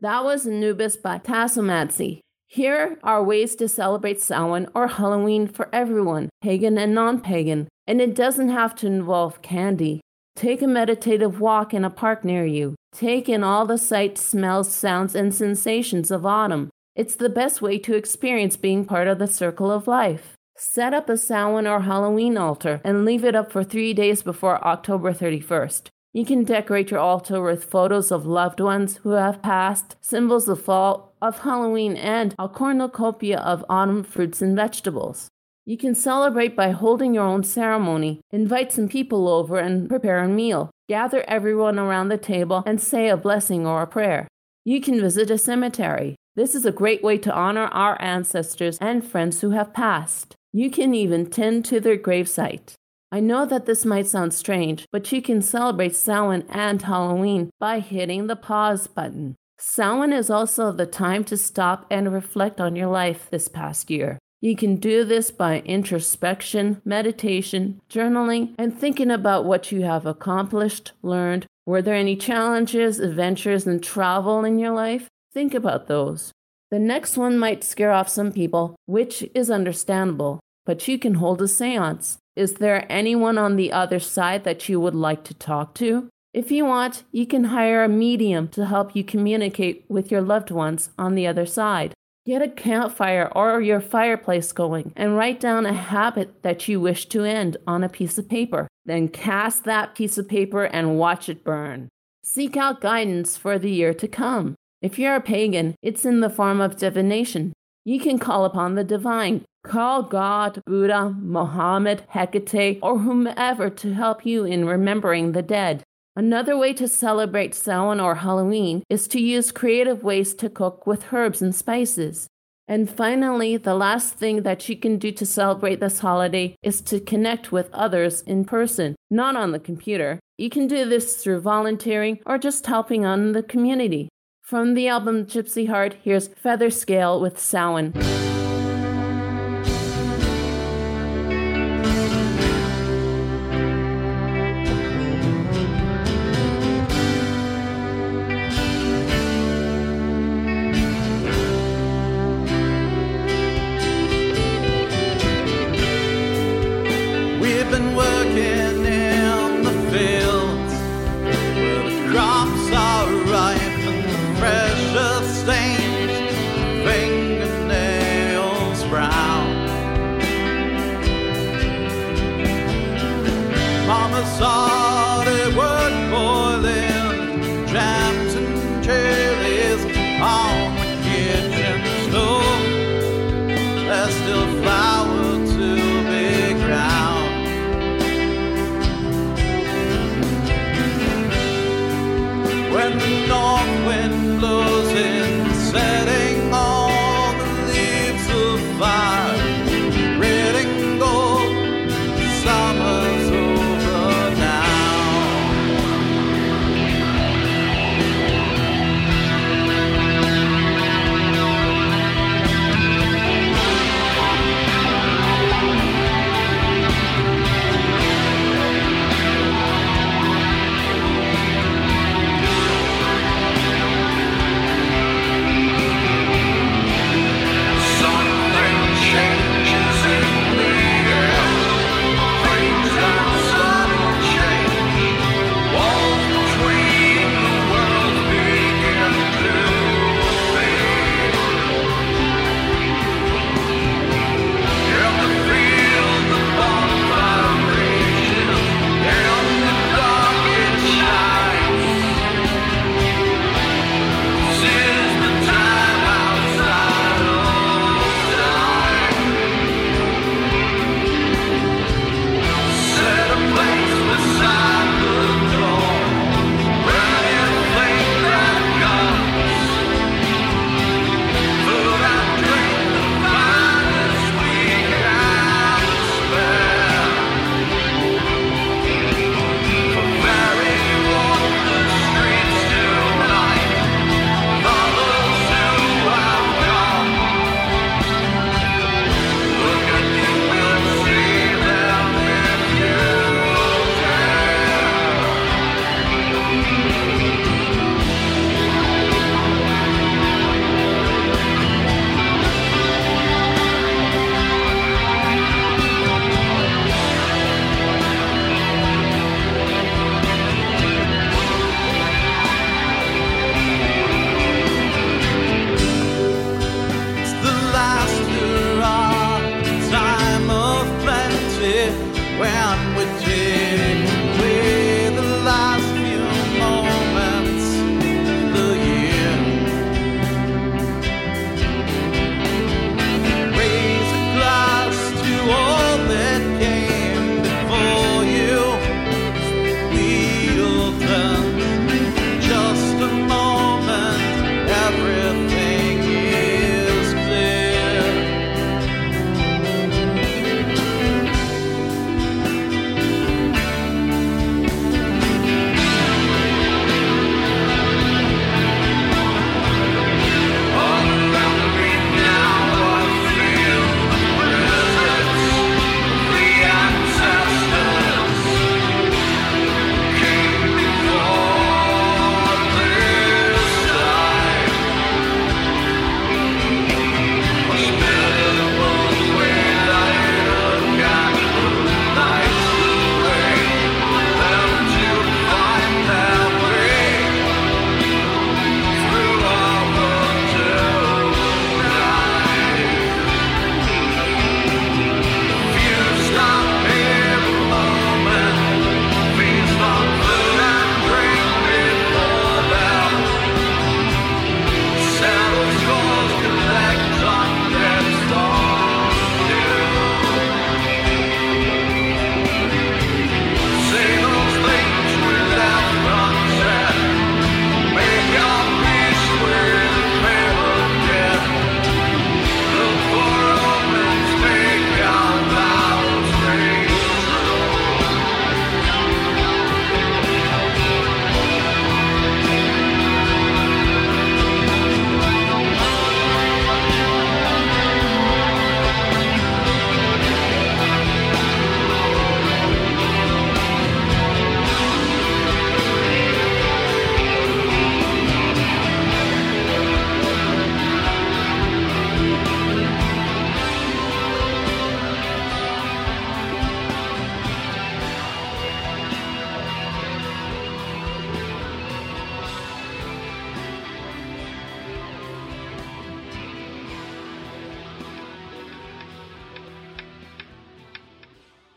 That 0.00 0.22
was 0.22 0.46
Anubis 0.46 0.96
by 0.96 1.18
Tasseomacy. 1.18 2.20
Here 2.46 2.98
are 3.02 3.22
ways 3.22 3.56
to 3.56 3.68
celebrate 3.68 4.20
Samhain 4.20 4.68
or 4.72 4.86
Halloween 4.86 5.48
for 5.48 5.68
everyone, 5.72 6.28
pagan 6.40 6.78
and 6.78 6.94
non 6.94 7.20
pagan, 7.20 7.66
and 7.84 8.00
it 8.00 8.14
doesn't 8.14 8.48
have 8.48 8.76
to 8.76 8.86
involve 8.86 9.42
candy. 9.42 10.00
Take 10.36 10.62
a 10.62 10.68
meditative 10.68 11.40
walk 11.40 11.74
in 11.74 11.84
a 11.84 11.90
park 11.90 12.24
near 12.24 12.46
you. 12.46 12.76
Take 12.92 13.28
in 13.28 13.42
all 13.42 13.66
the 13.66 13.76
sights, 13.76 14.20
smells, 14.20 14.72
sounds, 14.72 15.16
and 15.16 15.34
sensations 15.34 16.12
of 16.12 16.24
autumn. 16.24 16.70
It's 16.94 17.16
the 17.16 17.28
best 17.28 17.60
way 17.60 17.76
to 17.78 17.96
experience 17.96 18.56
being 18.56 18.84
part 18.84 19.08
of 19.08 19.18
the 19.18 19.26
circle 19.26 19.70
of 19.70 19.88
life. 19.88 20.34
Set 20.56 20.94
up 20.94 21.08
a 21.08 21.16
Samhain 21.16 21.66
or 21.66 21.80
Halloween 21.80 22.38
altar 22.38 22.80
and 22.84 23.04
leave 23.04 23.24
it 23.24 23.34
up 23.34 23.50
for 23.50 23.64
three 23.64 23.92
days 23.94 24.22
before 24.22 24.64
October 24.64 25.12
31st. 25.12 25.88
You 26.14 26.24
can 26.24 26.44
decorate 26.44 26.90
your 26.90 27.00
altar 27.00 27.42
with 27.42 27.64
photos 27.64 28.10
of 28.10 28.26
loved 28.26 28.60
ones 28.60 28.96
who 28.98 29.10
have 29.10 29.42
passed, 29.42 29.96
symbols 30.00 30.48
of 30.48 30.62
fall, 30.62 31.14
of 31.20 31.40
Halloween, 31.40 31.96
and 31.96 32.34
a 32.38 32.48
cornucopia 32.48 33.38
of 33.38 33.64
autumn 33.68 34.02
fruits 34.02 34.40
and 34.40 34.56
vegetables. 34.56 35.28
You 35.66 35.76
can 35.76 35.94
celebrate 35.94 36.56
by 36.56 36.70
holding 36.70 37.12
your 37.12 37.24
own 37.24 37.44
ceremony, 37.44 38.20
invite 38.30 38.72
some 38.72 38.88
people 38.88 39.28
over 39.28 39.58
and 39.58 39.86
prepare 39.86 40.20
a 40.20 40.28
meal, 40.28 40.70
gather 40.88 41.22
everyone 41.28 41.78
around 41.78 42.08
the 42.08 42.16
table 42.16 42.62
and 42.64 42.80
say 42.80 43.10
a 43.10 43.16
blessing 43.18 43.66
or 43.66 43.82
a 43.82 43.86
prayer. 43.86 44.26
You 44.64 44.80
can 44.80 44.98
visit 44.98 45.30
a 45.30 45.36
cemetery. 45.36 46.16
This 46.36 46.54
is 46.54 46.64
a 46.64 46.72
great 46.72 47.02
way 47.02 47.18
to 47.18 47.34
honor 47.34 47.66
our 47.66 48.00
ancestors 48.00 48.78
and 48.78 49.06
friends 49.06 49.42
who 49.42 49.50
have 49.50 49.74
passed. 49.74 50.34
You 50.54 50.70
can 50.70 50.94
even 50.94 51.26
tend 51.26 51.66
to 51.66 51.80
their 51.80 51.98
gravesite. 51.98 52.72
I 53.10 53.20
know 53.20 53.46
that 53.46 53.64
this 53.64 53.86
might 53.86 54.06
sound 54.06 54.34
strange, 54.34 54.84
but 54.92 55.10
you 55.10 55.22
can 55.22 55.40
celebrate 55.40 55.96
Samhain 55.96 56.44
and 56.50 56.82
Halloween 56.82 57.50
by 57.58 57.80
hitting 57.80 58.26
the 58.26 58.36
pause 58.36 58.86
button. 58.86 59.34
Samhain 59.58 60.12
is 60.12 60.28
also 60.28 60.72
the 60.72 60.86
time 60.86 61.24
to 61.24 61.36
stop 61.36 61.86
and 61.90 62.12
reflect 62.12 62.60
on 62.60 62.76
your 62.76 62.88
life 62.88 63.28
this 63.30 63.48
past 63.48 63.90
year. 63.90 64.18
You 64.40 64.54
can 64.54 64.76
do 64.76 65.04
this 65.04 65.30
by 65.30 65.60
introspection, 65.60 66.80
meditation, 66.84 67.80
journaling, 67.90 68.54
and 68.58 68.78
thinking 68.78 69.10
about 69.10 69.44
what 69.44 69.72
you 69.72 69.82
have 69.82 70.06
accomplished, 70.06 70.92
learned. 71.02 71.46
Were 71.66 71.82
there 71.82 71.96
any 71.96 72.14
challenges, 72.14 73.00
adventures, 73.00 73.66
and 73.66 73.82
travel 73.82 74.44
in 74.44 74.58
your 74.58 74.70
life? 74.72 75.08
Think 75.32 75.54
about 75.54 75.88
those. 75.88 76.30
The 76.70 76.78
next 76.78 77.16
one 77.16 77.38
might 77.38 77.64
scare 77.64 77.90
off 77.90 78.08
some 78.08 78.32
people, 78.32 78.76
which 78.86 79.24
is 79.34 79.50
understandable, 79.50 80.38
but 80.64 80.86
you 80.86 80.98
can 80.98 81.14
hold 81.14 81.42
a 81.42 81.48
seance. 81.48 82.18
Is 82.38 82.54
there 82.54 82.86
anyone 82.88 83.36
on 83.36 83.56
the 83.56 83.72
other 83.72 83.98
side 83.98 84.44
that 84.44 84.68
you 84.68 84.78
would 84.78 84.94
like 84.94 85.24
to 85.24 85.34
talk 85.34 85.74
to? 85.74 86.08
If 86.32 86.52
you 86.52 86.64
want, 86.64 87.02
you 87.10 87.26
can 87.26 87.44
hire 87.44 87.82
a 87.82 87.88
medium 87.88 88.46
to 88.50 88.66
help 88.66 88.94
you 88.94 89.02
communicate 89.02 89.84
with 89.88 90.12
your 90.12 90.20
loved 90.20 90.52
ones 90.52 90.90
on 90.96 91.16
the 91.16 91.26
other 91.26 91.46
side. 91.46 91.94
Get 92.24 92.40
a 92.40 92.48
campfire 92.48 93.28
or 93.34 93.60
your 93.60 93.80
fireplace 93.80 94.52
going 94.52 94.92
and 94.94 95.16
write 95.16 95.40
down 95.40 95.66
a 95.66 95.72
habit 95.72 96.44
that 96.44 96.68
you 96.68 96.80
wish 96.80 97.06
to 97.06 97.24
end 97.24 97.56
on 97.66 97.82
a 97.82 97.88
piece 97.88 98.18
of 98.18 98.28
paper. 98.28 98.68
Then 98.86 99.08
cast 99.08 99.64
that 99.64 99.96
piece 99.96 100.16
of 100.16 100.28
paper 100.28 100.62
and 100.62 100.96
watch 100.96 101.28
it 101.28 101.42
burn. 101.42 101.88
Seek 102.22 102.56
out 102.56 102.80
guidance 102.80 103.36
for 103.36 103.58
the 103.58 103.72
year 103.72 103.92
to 103.94 104.06
come. 104.06 104.54
If 104.80 104.96
you're 104.96 105.16
a 105.16 105.20
pagan, 105.20 105.74
it's 105.82 106.04
in 106.04 106.20
the 106.20 106.30
form 106.30 106.60
of 106.60 106.76
divination. 106.76 107.52
You 107.84 107.98
can 107.98 108.20
call 108.20 108.44
upon 108.44 108.76
the 108.76 108.84
divine. 108.84 109.44
Call 109.68 110.02
God, 110.02 110.62
Buddha, 110.64 111.14
Mohammed, 111.20 112.02
Hecate, 112.08 112.78
or 112.82 113.00
whomever 113.00 113.68
to 113.68 113.92
help 113.92 114.24
you 114.24 114.44
in 114.44 114.66
remembering 114.66 115.32
the 115.32 115.42
dead. 115.42 115.82
Another 116.16 116.56
way 116.56 116.72
to 116.72 116.88
celebrate 116.88 117.54
Samhain 117.54 118.00
or 118.00 118.14
Halloween 118.14 118.82
is 118.88 119.06
to 119.08 119.20
use 119.20 119.52
creative 119.52 120.02
ways 120.02 120.32
to 120.36 120.48
cook 120.48 120.86
with 120.86 121.12
herbs 121.12 121.42
and 121.42 121.54
spices. 121.54 122.28
And 122.66 122.88
finally, 122.88 123.58
the 123.58 123.74
last 123.74 124.14
thing 124.14 124.42
that 124.42 124.70
you 124.70 124.76
can 124.76 124.96
do 124.96 125.12
to 125.12 125.26
celebrate 125.26 125.80
this 125.80 125.98
holiday 125.98 126.56
is 126.62 126.80
to 126.82 126.98
connect 126.98 127.52
with 127.52 127.68
others 127.74 128.22
in 128.22 128.46
person, 128.46 128.96
not 129.10 129.36
on 129.36 129.52
the 129.52 129.60
computer. 129.60 130.18
You 130.38 130.48
can 130.48 130.66
do 130.66 130.88
this 130.88 131.16
through 131.22 131.40
volunteering 131.40 132.20
or 132.24 132.38
just 132.38 132.64
helping 132.64 133.02
in 133.02 133.32
the 133.32 133.42
community. 133.42 134.08
From 134.42 134.72
the 134.72 134.88
album 134.88 135.26
Gypsy 135.26 135.68
Heart, 135.68 135.96
here's 136.02 136.30
Featherscale 136.30 137.20
with 137.20 137.38
Samhain. 137.38 138.27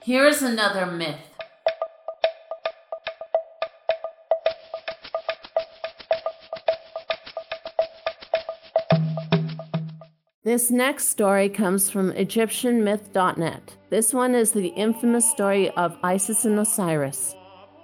Here's 0.04 0.42
another 0.42 0.88
myth. 0.88 1.16
This 10.44 10.72
next 10.72 11.10
story 11.10 11.50
comes 11.50 11.92
from 11.92 12.14
EgyptianMyth.net. 12.14 13.78
This 13.92 14.12
one 14.12 14.34
is 14.34 14.54
the 14.54 14.70
infamous 14.70 15.30
story 15.30 15.70
of 15.78 15.96
Isis 16.02 16.46
and 16.46 16.58
Osiris. 16.58 17.36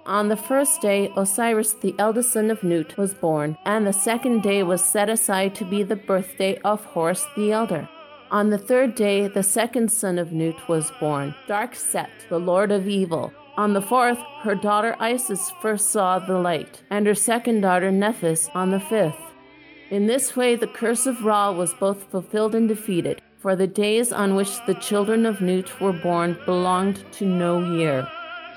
On 0.04 0.26
the 0.26 0.36
first 0.36 0.80
day, 0.80 1.12
Osiris, 1.16 1.74
the 1.74 1.94
eldest 2.00 2.32
son 2.32 2.50
of 2.50 2.64
Nut, 2.64 2.96
was 2.98 3.14
born, 3.14 3.56
and 3.64 3.86
the 3.86 3.92
second 3.92 4.42
day 4.42 4.64
was 4.64 4.82
set 4.84 5.08
aside 5.08 5.54
to 5.54 5.64
be 5.64 5.84
the 5.84 5.94
birthday 5.94 6.58
of 6.64 6.84
Horus 6.84 7.24
the 7.36 7.52
elder. 7.52 7.88
On 8.30 8.50
the 8.50 8.58
third 8.58 8.94
day, 8.94 9.26
the 9.26 9.42
second 9.42 9.90
son 9.90 10.18
of 10.18 10.32
Nut 10.34 10.68
was 10.68 10.92
born, 11.00 11.34
Dark 11.46 11.74
Set, 11.74 12.10
the 12.28 12.38
lord 12.38 12.70
of 12.70 12.86
evil. 12.86 13.32
On 13.56 13.72
the 13.72 13.80
fourth, 13.80 14.18
her 14.42 14.54
daughter 14.54 14.94
Isis 15.00 15.50
first 15.62 15.90
saw 15.90 16.18
the 16.18 16.36
light, 16.36 16.82
and 16.90 17.06
her 17.06 17.14
second 17.14 17.62
daughter 17.62 17.90
Nephthys 17.90 18.50
on 18.54 18.70
the 18.70 18.80
fifth. 18.80 19.16
In 19.88 20.06
this 20.06 20.36
way, 20.36 20.56
the 20.56 20.66
curse 20.66 21.06
of 21.06 21.24
Ra 21.24 21.52
was 21.52 21.72
both 21.72 22.10
fulfilled 22.10 22.54
and 22.54 22.68
defeated, 22.68 23.22
for 23.38 23.56
the 23.56 23.66
days 23.66 24.12
on 24.12 24.34
which 24.34 24.58
the 24.66 24.74
children 24.74 25.24
of 25.24 25.40
Nut 25.40 25.80
were 25.80 25.94
born 25.94 26.36
belonged 26.44 27.02
to 27.12 27.24
no 27.24 27.60
year. 27.76 28.06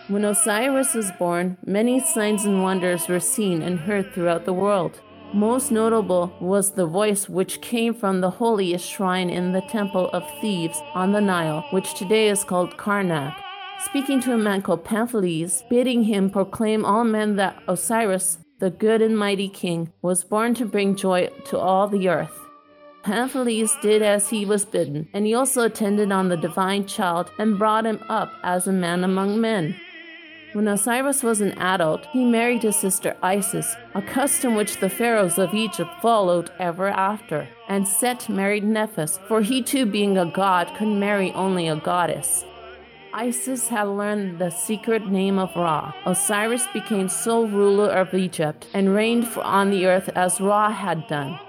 When 0.10 0.26
Osiris 0.26 0.94
was 0.94 1.14
born, 1.14 1.56
many 1.66 2.02
signs 2.02 2.44
and 2.44 2.62
wonders 2.62 3.08
were 3.08 3.22
seen 3.22 3.62
and 3.62 3.80
heard 3.80 4.12
throughout 4.12 4.44
the 4.44 4.52
world. 4.52 5.00
Most 5.34 5.72
notable 5.72 6.34
was 6.42 6.72
the 6.72 6.86
voice 6.86 7.30
which 7.30 7.62
came 7.62 7.94
from 7.94 8.20
the 8.20 8.32
holiest 8.32 8.86
shrine 8.86 9.30
in 9.30 9.54
the 9.54 9.62
temple 9.62 10.10
of 10.12 10.30
Thebes 10.42 10.82
on 10.94 11.14
the 11.14 11.22
Nile, 11.22 11.64
which 11.72 11.94
today 11.94 12.28
is 12.28 12.44
called 12.44 12.76
Karnak, 12.76 13.34
speaking 13.86 14.20
to 14.22 14.34
a 14.34 14.38
man 14.38 14.62
called 14.62 14.84
Pamphilus, 14.84 15.64
bidding 15.70 16.04
him 16.04 16.30
proclaim 16.30 16.84
all 16.84 17.06
men 17.06 17.38
that 17.38 17.64
Osiris, 17.66 18.40
the 18.60 18.70
good 18.70 19.02
and 19.02 19.18
mighty 19.18 19.48
king, 19.48 19.94
was 20.02 20.26
born 20.26 20.54
to 20.56 20.66
bring 20.66 20.98
joy 20.98 21.30
to 21.46 21.58
all 21.58 21.88
the 21.88 22.10
earth. 22.10 22.38
Pamphilus 23.02 23.80
did 23.82 24.02
as 24.02 24.30
he 24.30 24.46
was 24.46 24.66
bidden, 24.66 25.08
and 25.14 25.26
he 25.26 25.34
also 25.34 25.62
attended 25.62 26.12
on 26.12 26.28
the 26.28 26.36
divine 26.36 26.86
child 26.86 27.32
and 27.40 27.58
brought 27.58 27.86
him 27.86 28.04
up 28.10 28.34
as 28.44 28.68
a 28.68 28.74
man 28.74 29.06
among 29.06 29.40
men. 29.40 29.80
When 30.54 30.68
Osiris 30.68 31.24
was 31.24 31.40
an 31.40 31.54
adult, 31.54 32.06
he 32.08 32.26
married 32.26 32.64
his 32.64 32.76
sister 32.76 33.16
Isis, 33.24 33.74
a 33.96 34.02
custom 34.02 34.56
which 34.56 34.78
the 34.78 34.90
pharaohs 34.90 35.40
of 35.40 35.54
Egypt 35.54 35.90
followed 36.02 36.52
ever 36.60 36.90
after. 36.90 37.48
And 37.70 37.88
Set 37.88 38.28
married 38.28 38.66
Nephthys, 38.66 39.18
for 39.30 39.42
he 39.42 39.64
too, 39.64 39.86
being 39.86 40.18
a 40.18 40.26
god, 40.26 40.68
could 40.78 40.90
marry 40.90 41.32
only 41.32 41.70
a 41.70 41.78
goddess. 41.78 42.44
Isis 43.14 43.70
had 43.70 43.88
learned 43.88 44.40
the 44.40 44.50
secret 44.50 45.08
name 45.08 45.40
of 45.40 45.56
Ra. 45.56 45.94
Osiris 46.06 46.68
became 46.74 47.08
sole 47.08 47.48
ruler 47.48 47.90
of 47.90 48.14
Egypt 48.14 48.68
and 48.74 48.94
reigned 48.94 49.28
on 49.38 49.70
the 49.70 49.86
earth 49.86 50.10
as 50.16 50.42
Ra 50.42 50.70
had 50.70 51.08
done. 51.08 51.40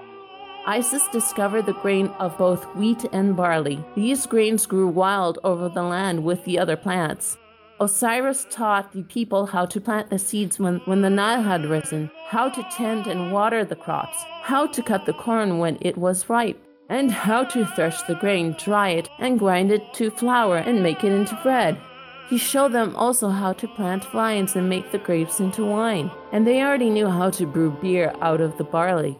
Isis 0.65 1.05
discovered 1.09 1.65
the 1.65 1.73
grain 1.73 2.07
of 2.19 2.37
both 2.37 2.63
wheat 2.75 3.03
and 3.11 3.35
barley. 3.35 3.83
These 3.95 4.27
grains 4.27 4.65
grew 4.65 4.87
wild 4.87 5.39
over 5.43 5.67
the 5.67 5.83
land 5.83 6.23
with 6.23 6.45
the 6.45 6.57
other 6.57 6.77
plants. 6.77 7.37
Osiris 7.83 8.47
taught 8.49 8.93
the 8.93 9.03
people 9.03 9.45
how 9.45 9.65
to 9.65 9.81
plant 9.81 10.09
the 10.09 10.17
seeds 10.17 10.57
when, 10.57 10.77
when 10.85 11.01
the 11.01 11.09
Nile 11.09 11.41
had 11.41 11.65
risen, 11.65 12.09
how 12.27 12.47
to 12.47 12.65
tend 12.71 13.07
and 13.07 13.33
water 13.33 13.65
the 13.65 13.75
crops, 13.75 14.23
how 14.41 14.65
to 14.67 14.81
cut 14.81 15.05
the 15.05 15.11
corn 15.11 15.57
when 15.57 15.77
it 15.81 15.97
was 15.97 16.29
ripe 16.29 16.57
and 16.87 17.11
how 17.11 17.43
to 17.43 17.65
thresh 17.65 18.01
the 18.03 18.15
grain, 18.15 18.55
dry 18.57 18.91
it, 18.91 19.09
and 19.19 19.37
grind 19.37 19.69
it 19.69 19.93
to 19.95 20.09
flour 20.11 20.55
and 20.55 20.81
make 20.81 21.03
it 21.03 21.11
into 21.11 21.37
bread. 21.43 21.77
He 22.29 22.37
showed 22.37 22.71
them 22.71 22.95
also 22.95 23.27
how 23.27 23.51
to 23.51 23.67
plant 23.67 24.05
vines 24.05 24.55
and 24.55 24.69
make 24.69 24.93
the 24.93 24.97
grapes 24.97 25.41
into 25.41 25.65
wine, 25.65 26.09
and 26.31 26.47
they 26.47 26.61
already 26.61 26.89
knew 26.89 27.09
how 27.09 27.31
to 27.31 27.45
brew 27.45 27.71
beer 27.81 28.13
out 28.21 28.39
of 28.39 28.57
the 28.57 28.63
barley. 28.63 29.17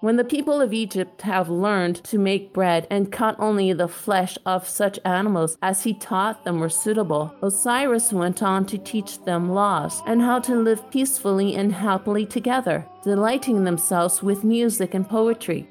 When 0.00 0.16
the 0.16 0.24
people 0.24 0.62
of 0.62 0.72
Egypt 0.72 1.20
have 1.22 1.50
learned 1.50 2.02
to 2.04 2.18
make 2.18 2.54
bread 2.54 2.86
and 2.90 3.12
cut 3.12 3.36
only 3.38 3.74
the 3.74 3.86
flesh 3.86 4.38
of 4.46 4.66
such 4.66 4.98
animals 5.04 5.58
as 5.60 5.82
he 5.82 5.92
taught 5.92 6.42
them 6.42 6.58
were 6.58 6.70
suitable, 6.70 7.34
Osiris 7.42 8.10
went 8.10 8.42
on 8.42 8.64
to 8.66 8.78
teach 8.78 9.22
them 9.24 9.50
laws 9.50 10.00
and 10.06 10.22
how 10.22 10.38
to 10.38 10.54
live 10.56 10.90
peacefully 10.90 11.54
and 11.54 11.70
happily 11.70 12.24
together, 12.24 12.86
delighting 13.04 13.64
themselves 13.64 14.22
with 14.22 14.42
music 14.42 14.94
and 14.94 15.06
poetry. 15.06 15.68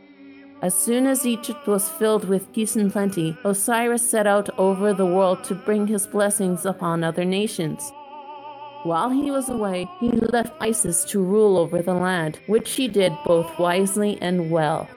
As 0.61 0.75
soon 0.75 1.07
as 1.07 1.25
Egypt 1.25 1.65
was 1.65 1.89
filled 1.89 2.25
with 2.25 2.53
peace 2.53 2.75
and 2.75 2.91
plenty, 2.91 3.35
Osiris 3.43 4.07
set 4.07 4.27
out 4.27 4.51
over 4.59 4.93
the 4.93 5.07
world 5.07 5.43
to 5.45 5.55
bring 5.55 5.87
his 5.87 6.05
blessings 6.05 6.67
upon 6.67 7.03
other 7.03 7.25
nations. 7.25 7.91
While 8.83 9.09
he 9.09 9.29
was 9.29 9.49
away, 9.49 9.89
he 9.99 10.09
left 10.09 10.55
Isis 10.61 11.03
to 11.05 11.21
rule 11.21 11.57
over 11.57 11.81
the 11.81 11.93
land, 11.93 12.39
which 12.47 12.67
she 12.67 12.87
did 12.87 13.13
both 13.25 13.59
wisely 13.59 14.17
and 14.21 14.49
well. 14.49 14.87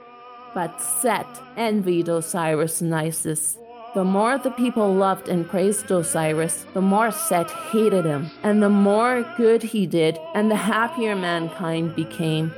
But 0.55 0.81
Set 0.81 1.27
envied 1.57 2.09
Osiris 2.09 2.81
and 2.81 2.95
Isis. 2.95 3.59
The 3.95 4.05
more 4.05 4.39
the 4.39 4.53
people 4.53 4.95
loved 4.95 5.29
and 5.29 5.49
praised 5.49 5.91
Osiris, 5.91 6.65
the 6.75 6.81
more 6.81 7.11
Set 7.11 7.51
hated 7.51 8.05
him, 8.05 8.31
and 8.45 8.63
the 8.63 8.71
more 8.71 9.25
good 9.37 9.63
he 9.63 9.87
did, 9.87 10.17
and 10.35 10.51
the 10.51 10.57
happier 10.57 11.17
mankind 11.17 11.97
became. 11.97 12.55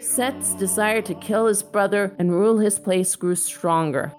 Set's 0.00 0.54
desire 0.54 1.02
to 1.02 1.14
kill 1.14 1.46
his 1.46 1.62
brother 1.62 2.14
and 2.18 2.32
rule 2.32 2.58
his 2.58 2.78
place 2.78 3.14
grew 3.14 3.34
stronger. 3.34 4.12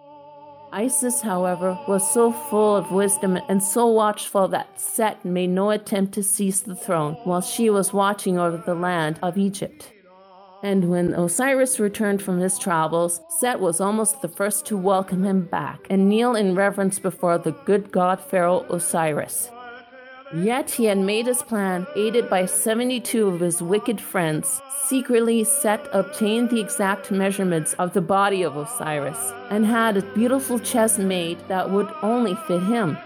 Isis, 0.71 1.21
however, 1.21 1.79
was 1.87 2.13
so 2.13 2.31
full 2.31 2.75
of 2.75 2.91
wisdom 2.91 3.39
and 3.47 3.63
so 3.63 3.87
watchful 3.87 4.49
that 4.49 4.79
Set 4.79 5.23
made 5.23 5.49
no 5.49 5.69
attempt 5.69 6.13
to 6.15 6.23
seize 6.23 6.61
the 6.61 6.75
throne 6.75 7.13
while 7.23 7.41
she 7.41 7.69
was 7.69 7.93
watching 7.93 8.37
over 8.37 8.57
the 8.57 8.75
land 8.75 9.17
of 9.21 9.37
Egypt. 9.37 9.93
And 10.63 10.89
when 10.89 11.13
Osiris 11.13 11.79
returned 11.79 12.21
from 12.21 12.39
his 12.39 12.59
travels, 12.59 13.21
Set 13.39 13.59
was 13.59 13.79
almost 13.79 14.21
the 14.21 14.27
first 14.27 14.65
to 14.65 14.77
welcome 14.77 15.23
him 15.23 15.45
back 15.45 15.79
and 15.89 16.09
kneel 16.09 16.35
in 16.35 16.55
reverence 16.55 16.99
before 16.99 17.37
the 17.37 17.51
good 17.51 17.91
god 17.91 18.19
Pharaoh 18.19 18.65
Osiris. 18.69 19.49
Yet 20.33 20.71
he 20.71 20.85
had 20.85 20.97
made 20.97 21.27
his 21.27 21.41
plan, 21.41 21.87
aided 21.95 22.29
by 22.29 22.45
72 22.45 23.27
of 23.27 23.39
his 23.39 23.61
wicked 23.61 24.01
friends. 24.01 24.61
Secretly, 24.87 25.45
Set 25.45 25.87
obtained 25.93 26.49
the 26.49 26.59
exact 26.59 27.11
measurements 27.11 27.73
of 27.73 27.93
the 27.93 28.01
body 28.01 28.43
of 28.43 28.57
Osiris 28.57 29.33
and 29.49 29.65
had 29.65 29.95
a 29.95 30.01
beautiful 30.13 30.59
chest 30.59 30.99
made 30.99 31.39
that 31.47 31.71
would 31.71 31.89
only 32.01 32.35
fit 32.47 32.63
him. 32.63 32.97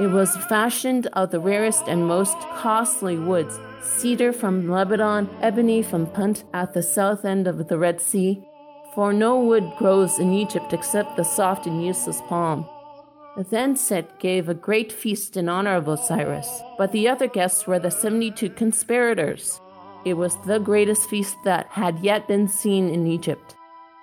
It 0.00 0.08
was 0.08 0.36
fashioned 0.36 1.08
of 1.14 1.30
the 1.30 1.40
rarest 1.40 1.88
and 1.88 2.06
most 2.06 2.36
costly 2.54 3.18
woods 3.18 3.58
cedar 3.82 4.32
from 4.32 4.68
Lebanon, 4.68 5.28
ebony 5.40 5.82
from 5.82 6.06
Punt 6.06 6.44
at 6.52 6.74
the 6.74 6.82
south 6.82 7.24
end 7.24 7.46
of 7.46 7.68
the 7.68 7.78
Red 7.78 8.00
Sea, 8.00 8.42
for 8.94 9.12
no 9.12 9.38
wood 9.38 9.72
grows 9.78 10.18
in 10.18 10.32
Egypt 10.32 10.72
except 10.72 11.16
the 11.16 11.24
soft 11.24 11.66
and 11.66 11.84
useless 11.84 12.20
palm. 12.28 12.68
Then 13.36 13.76
Set 13.76 14.18
gave 14.18 14.48
a 14.48 14.54
great 14.54 14.90
feast 14.90 15.36
in 15.36 15.46
honor 15.48 15.76
of 15.76 15.88
Osiris, 15.88 16.62
but 16.78 16.92
the 16.92 17.06
other 17.06 17.26
guests 17.26 17.66
were 17.66 17.78
the 17.78 17.90
72 17.90 18.48
conspirators. 18.50 19.60
It 20.06 20.14
was 20.14 20.36
the 20.46 20.58
greatest 20.58 21.10
feast 21.10 21.36
that 21.44 21.66
had 21.66 21.98
yet 21.98 22.26
been 22.26 22.48
seen 22.48 22.88
in 22.88 23.06
Egypt. 23.06 23.54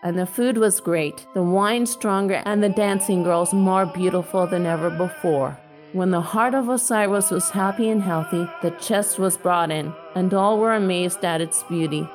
And 0.03 0.19
the 0.19 0.27
food 0.27 0.57
was 0.57 0.79
great, 0.79 1.25
the 1.33 1.41
wine 1.41 1.87
stronger, 1.87 2.43
and 2.45 2.61
the 2.61 2.69
dancing 2.69 3.23
girls 3.23 3.53
more 3.53 3.87
beautiful 3.87 4.45
than 4.45 4.67
ever 4.67 4.91
before. 4.91 5.57
When 5.93 6.11
the 6.11 6.21
heart 6.21 6.53
of 6.53 6.69
Osiris 6.69 7.31
was 7.31 7.49
happy 7.49 7.89
and 7.89 8.03
healthy, 8.03 8.47
the 8.61 8.71
chest 8.71 9.17
was 9.17 9.37
brought 9.37 9.71
in, 9.71 9.93
and 10.13 10.31
all 10.33 10.59
were 10.59 10.73
amazed 10.73 11.25
at 11.25 11.41
its 11.41 11.63
beauty. 11.63 12.07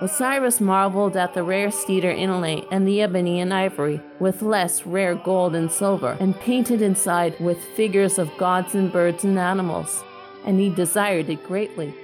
Osiris 0.00 0.60
marveled 0.60 1.16
at 1.16 1.32
the 1.32 1.42
rare 1.42 1.70
cedar 1.70 2.10
inlay 2.10 2.62
and 2.70 2.86
the 2.86 3.00
ebony 3.00 3.40
and 3.40 3.54
ivory, 3.54 4.00
with 4.20 4.42
less 4.42 4.84
rare 4.84 5.14
gold 5.14 5.54
and 5.54 5.72
silver, 5.72 6.18
and 6.20 6.38
painted 6.40 6.82
inside 6.82 7.38
with 7.40 7.58
figures 7.76 8.18
of 8.18 8.30
gods 8.36 8.74
and 8.74 8.92
birds 8.92 9.24
and 9.24 9.38
animals, 9.38 10.04
and 10.44 10.60
he 10.60 10.68
desired 10.68 11.30
it 11.30 11.42
greatly. 11.44 11.94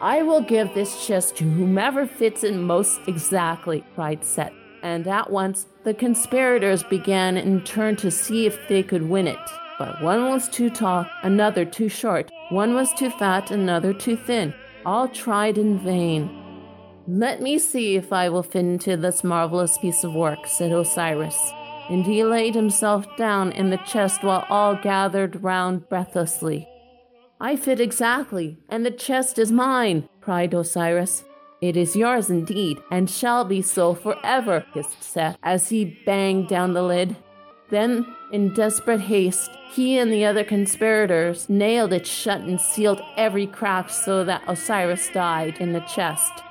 I 0.00 0.22
will 0.22 0.40
give 0.40 0.74
this 0.74 1.06
chest 1.06 1.36
to 1.36 1.44
whomever 1.44 2.04
fits 2.04 2.42
it 2.42 2.54
most 2.54 3.00
exactly, 3.06 3.84
cried 3.94 4.24
Set. 4.24 4.52
And 4.82 5.06
at 5.06 5.30
once 5.30 5.66
the 5.84 5.94
conspirators 5.94 6.82
began 6.82 7.36
in 7.36 7.62
turn 7.62 7.94
to 7.96 8.10
see 8.10 8.46
if 8.46 8.58
they 8.68 8.82
could 8.82 9.08
win 9.08 9.28
it. 9.28 9.38
But 9.78 10.02
one 10.02 10.28
was 10.30 10.48
too 10.48 10.68
tall, 10.68 11.06
another 11.22 11.64
too 11.64 11.88
short, 11.88 12.28
one 12.48 12.74
was 12.74 12.92
too 12.94 13.10
fat, 13.10 13.52
another 13.52 13.94
too 13.94 14.16
thin. 14.16 14.52
All 14.84 15.06
tried 15.06 15.58
in 15.58 15.78
vain. 15.78 16.39
Let 17.12 17.42
me 17.42 17.58
see 17.58 17.96
if 17.96 18.12
I 18.12 18.28
will 18.28 18.44
fit 18.44 18.60
into 18.60 18.96
this 18.96 19.24
marvelous 19.24 19.76
piece 19.78 20.04
of 20.04 20.14
work, 20.14 20.46
said 20.46 20.70
Osiris. 20.70 21.36
And 21.88 22.06
he 22.06 22.22
laid 22.22 22.54
himself 22.54 23.04
down 23.16 23.50
in 23.50 23.70
the 23.70 23.78
chest 23.78 24.22
while 24.22 24.46
all 24.48 24.76
gathered 24.76 25.42
round 25.42 25.88
breathlessly. 25.88 26.68
I 27.40 27.56
fit 27.56 27.80
exactly, 27.80 28.58
and 28.68 28.86
the 28.86 28.92
chest 28.92 29.40
is 29.40 29.50
mine, 29.50 30.08
cried 30.20 30.54
Osiris. 30.54 31.24
It 31.60 31.76
is 31.76 31.96
yours 31.96 32.30
indeed, 32.30 32.78
and 32.92 33.10
shall 33.10 33.44
be 33.44 33.60
so 33.60 33.92
forever, 33.92 34.64
hissed 34.72 35.02
Set 35.02 35.36
as 35.42 35.70
he 35.70 35.98
banged 36.06 36.46
down 36.46 36.74
the 36.74 36.84
lid. 36.84 37.16
Then, 37.70 38.06
in 38.32 38.54
desperate 38.54 39.00
haste, 39.00 39.50
he 39.72 39.98
and 39.98 40.12
the 40.12 40.24
other 40.24 40.44
conspirators 40.44 41.48
nailed 41.48 41.92
it 41.92 42.06
shut 42.06 42.42
and 42.42 42.60
sealed 42.60 43.02
every 43.16 43.48
crack 43.48 43.90
so 43.90 44.22
that 44.22 44.44
Osiris 44.46 45.10
died 45.12 45.56
in 45.58 45.72
the 45.72 45.80
chest. 45.80 46.44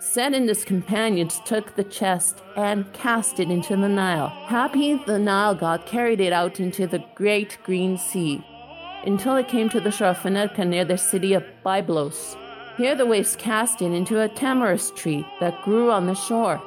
Set 0.00 0.32
and 0.32 0.48
his 0.48 0.64
companions 0.64 1.40
took 1.44 1.74
the 1.74 1.84
chest 1.84 2.42
and 2.56 2.90
cast 2.92 3.40
it 3.40 3.50
into 3.50 3.76
the 3.76 3.88
Nile. 3.88 4.28
Happy, 4.28 4.94
the 5.06 5.18
Nile 5.18 5.54
god 5.54 5.86
carried 5.86 6.20
it 6.20 6.32
out 6.32 6.60
into 6.60 6.86
the 6.86 7.04
great 7.16 7.58
green 7.64 7.98
sea 7.98 8.44
until 9.04 9.36
it 9.36 9.48
came 9.48 9.68
to 9.70 9.80
the 9.80 9.90
shore 9.90 10.08
of 10.08 10.18
Phoenicia 10.18 10.64
near 10.64 10.84
the 10.84 10.98
city 10.98 11.32
of 11.34 11.44
Byblos. 11.64 12.36
Here 12.76 12.94
the 12.94 13.06
waves 13.06 13.34
cast 13.36 13.82
it 13.82 13.92
into 13.92 14.20
a 14.20 14.28
tamarisk 14.28 14.94
tree 14.94 15.26
that 15.40 15.62
grew 15.62 15.90
on 15.90 16.06
the 16.06 16.14
shore, 16.14 16.62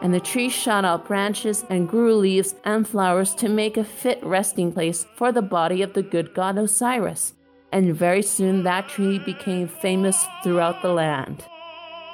and 0.00 0.14
the 0.14 0.20
tree 0.20 0.48
shot 0.48 0.84
out 0.84 1.06
branches 1.06 1.64
and 1.68 1.88
grew 1.88 2.14
leaves 2.14 2.54
and 2.64 2.86
flowers 2.86 3.34
to 3.34 3.48
make 3.48 3.76
a 3.76 3.84
fit 3.84 4.22
resting 4.22 4.72
place 4.72 5.06
for 5.16 5.32
the 5.32 5.42
body 5.42 5.82
of 5.82 5.92
the 5.94 6.02
good 6.02 6.34
god 6.34 6.56
Osiris. 6.56 7.34
And 7.72 7.96
very 7.96 8.22
soon 8.22 8.62
that 8.62 8.88
tree 8.88 9.18
became 9.18 9.66
famous 9.66 10.24
throughout 10.42 10.82
the 10.82 10.92
land. 10.92 11.44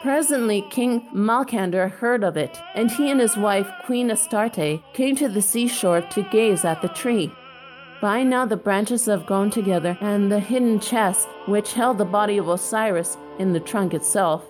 Presently, 0.02 0.62
King 0.68 1.08
Malcander 1.14 1.88
heard 1.88 2.24
of 2.24 2.36
it, 2.36 2.58
and 2.74 2.90
he 2.90 3.08
and 3.08 3.20
his 3.20 3.36
wife, 3.36 3.70
Queen 3.84 4.10
Astarte, 4.10 4.82
came 4.94 5.14
to 5.14 5.28
the 5.28 5.40
seashore 5.40 6.00
to 6.00 6.22
gaze 6.24 6.64
at 6.64 6.82
the 6.82 6.88
tree. 6.88 7.32
By 8.00 8.24
now, 8.24 8.44
the 8.44 8.56
branches 8.56 9.06
have 9.06 9.26
grown 9.26 9.50
together, 9.50 9.96
and 10.00 10.30
the 10.30 10.40
hidden 10.40 10.80
chest, 10.80 11.28
which 11.46 11.74
held 11.74 11.98
the 11.98 12.04
body 12.04 12.36
of 12.36 12.48
Osiris 12.48 13.16
in 13.38 13.52
the 13.52 13.60
trunk 13.60 13.94
itself, 13.94 14.44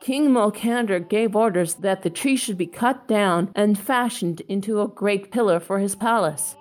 King 0.00 0.30
Malcander 0.30 1.00
gave 1.00 1.34
orders 1.34 1.74
that 1.74 2.02
the 2.02 2.10
tree 2.10 2.36
should 2.36 2.56
be 2.56 2.66
cut 2.66 3.08
down 3.08 3.50
and 3.56 3.76
fashioned 3.76 4.42
into 4.42 4.80
a 4.80 4.86
great 4.86 5.32
pillar 5.32 5.58
for 5.58 5.80
his 5.80 5.96
palace. 5.96 6.54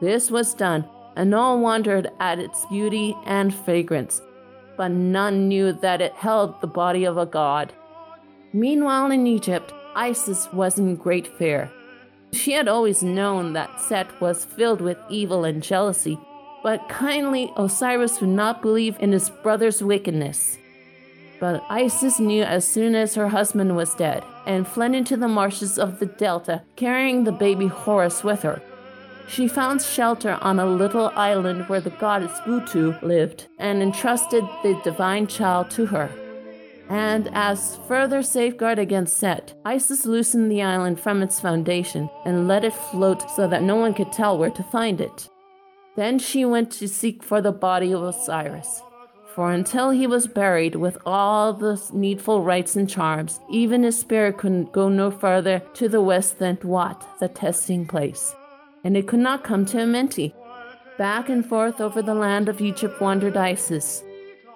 This 0.00 0.30
was 0.30 0.54
done, 0.54 0.86
and 1.16 1.34
all 1.34 1.58
wondered 1.58 2.08
at 2.18 2.38
its 2.38 2.64
beauty 2.66 3.14
and 3.26 3.54
fragrance, 3.54 4.22
but 4.76 4.90
none 4.90 5.48
knew 5.48 5.72
that 5.72 6.00
it 6.00 6.12
held 6.12 6.60
the 6.60 6.66
body 6.66 7.04
of 7.04 7.18
a 7.18 7.26
god. 7.26 7.72
Meanwhile, 8.52 9.10
in 9.10 9.26
Egypt, 9.26 9.72
Isis 9.94 10.52
was 10.52 10.78
in 10.78 10.96
great 10.96 11.26
fear. 11.38 11.70
She 12.32 12.52
had 12.52 12.68
always 12.68 13.02
known 13.02 13.52
that 13.52 13.80
Set 13.80 14.20
was 14.20 14.44
filled 14.44 14.80
with 14.80 14.98
evil 15.08 15.44
and 15.44 15.62
jealousy, 15.62 16.18
but 16.62 16.88
kindly 16.88 17.52
Osiris 17.56 18.20
would 18.20 18.30
not 18.30 18.62
believe 18.62 18.96
in 19.00 19.12
his 19.12 19.30
brother's 19.42 19.82
wickedness. 19.82 20.58
But 21.40 21.62
Isis 21.68 22.20
knew 22.20 22.42
as 22.44 22.66
soon 22.66 22.94
as 22.94 23.14
her 23.16 23.28
husband 23.28 23.74
was 23.76 23.94
dead 23.94 24.22
and 24.46 24.66
fled 24.66 24.94
into 24.94 25.16
the 25.16 25.28
marshes 25.28 25.78
of 25.78 25.98
the 25.98 26.06
delta, 26.06 26.62
carrying 26.76 27.24
the 27.24 27.32
baby 27.32 27.66
Horus 27.66 28.22
with 28.22 28.42
her. 28.42 28.62
She 29.28 29.48
found 29.48 29.80
shelter 29.80 30.38
on 30.40 30.58
a 30.58 30.66
little 30.66 31.10
island 31.14 31.68
where 31.68 31.80
the 31.80 31.90
goddess 31.90 32.38
Butu 32.40 33.00
lived 33.02 33.46
and 33.58 33.82
entrusted 33.82 34.44
the 34.62 34.80
divine 34.84 35.26
child 35.26 35.70
to 35.72 35.86
her. 35.86 36.10
And 36.88 37.30
as 37.32 37.78
further 37.88 38.22
safeguard 38.22 38.78
against 38.78 39.16
Set, 39.16 39.54
Isis 39.64 40.04
loosened 40.04 40.50
the 40.50 40.62
island 40.62 41.00
from 41.00 41.22
its 41.22 41.40
foundation 41.40 42.10
and 42.26 42.46
let 42.46 42.64
it 42.64 42.74
float 42.74 43.30
so 43.30 43.48
that 43.48 43.62
no 43.62 43.76
one 43.76 43.94
could 43.94 44.12
tell 44.12 44.36
where 44.36 44.50
to 44.50 44.62
find 44.64 45.00
it. 45.00 45.30
Then 45.96 46.18
she 46.18 46.44
went 46.44 46.70
to 46.72 46.88
seek 46.88 47.22
for 47.22 47.40
the 47.40 47.52
body 47.52 47.92
of 47.92 48.02
Osiris. 48.02 48.82
For 49.34 49.52
until 49.52 49.90
he 49.90 50.06
was 50.06 50.26
buried 50.26 50.74
with 50.74 50.98
all 51.06 51.54
the 51.54 51.82
needful 51.94 52.42
rites 52.42 52.76
and 52.76 52.88
charms, 52.88 53.40
even 53.50 53.82
his 53.82 53.98
spirit 53.98 54.36
could 54.36 54.70
go 54.72 54.90
no 54.90 55.10
further 55.10 55.62
to 55.74 55.88
the 55.88 56.02
west 56.02 56.38
than 56.38 56.56
Duat, 56.56 57.02
the 57.18 57.28
testing 57.28 57.86
place. 57.86 58.34
And 58.84 58.96
it 58.96 59.06
could 59.06 59.20
not 59.20 59.44
come 59.44 59.64
to 59.66 59.78
Amenti. 59.78 60.34
Back 60.98 61.28
and 61.28 61.44
forth 61.44 61.80
over 61.80 62.02
the 62.02 62.14
land 62.14 62.48
of 62.48 62.60
Egypt 62.60 63.00
wandered 63.00 63.36
Isis, 63.36 64.02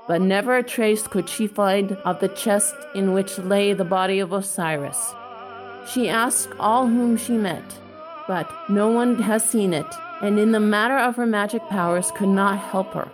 but 0.06 0.20
never 0.20 0.56
a 0.56 0.62
trace 0.62 1.06
could 1.06 1.28
she 1.28 1.46
find 1.46 1.92
of 2.04 2.20
the 2.20 2.28
chest 2.28 2.74
in 2.94 3.12
which 3.12 3.38
lay 3.38 3.72
the 3.72 3.84
body 3.84 4.20
of 4.20 4.32
Osiris. 4.32 5.14
She 5.92 6.08
asked 6.08 6.50
all 6.58 6.86
whom 6.86 7.16
she 7.16 7.32
met, 7.32 7.64
but 8.28 8.50
no 8.68 8.88
one 8.90 9.22
has 9.22 9.48
seen 9.48 9.72
it, 9.72 9.86
and 10.20 10.38
in 10.38 10.52
the 10.52 10.60
matter 10.60 10.98
of 10.98 11.16
her 11.16 11.26
magic 11.26 11.62
powers 11.68 12.10
could 12.12 12.28
not 12.28 12.58
help 12.58 12.92
her. 12.92 13.10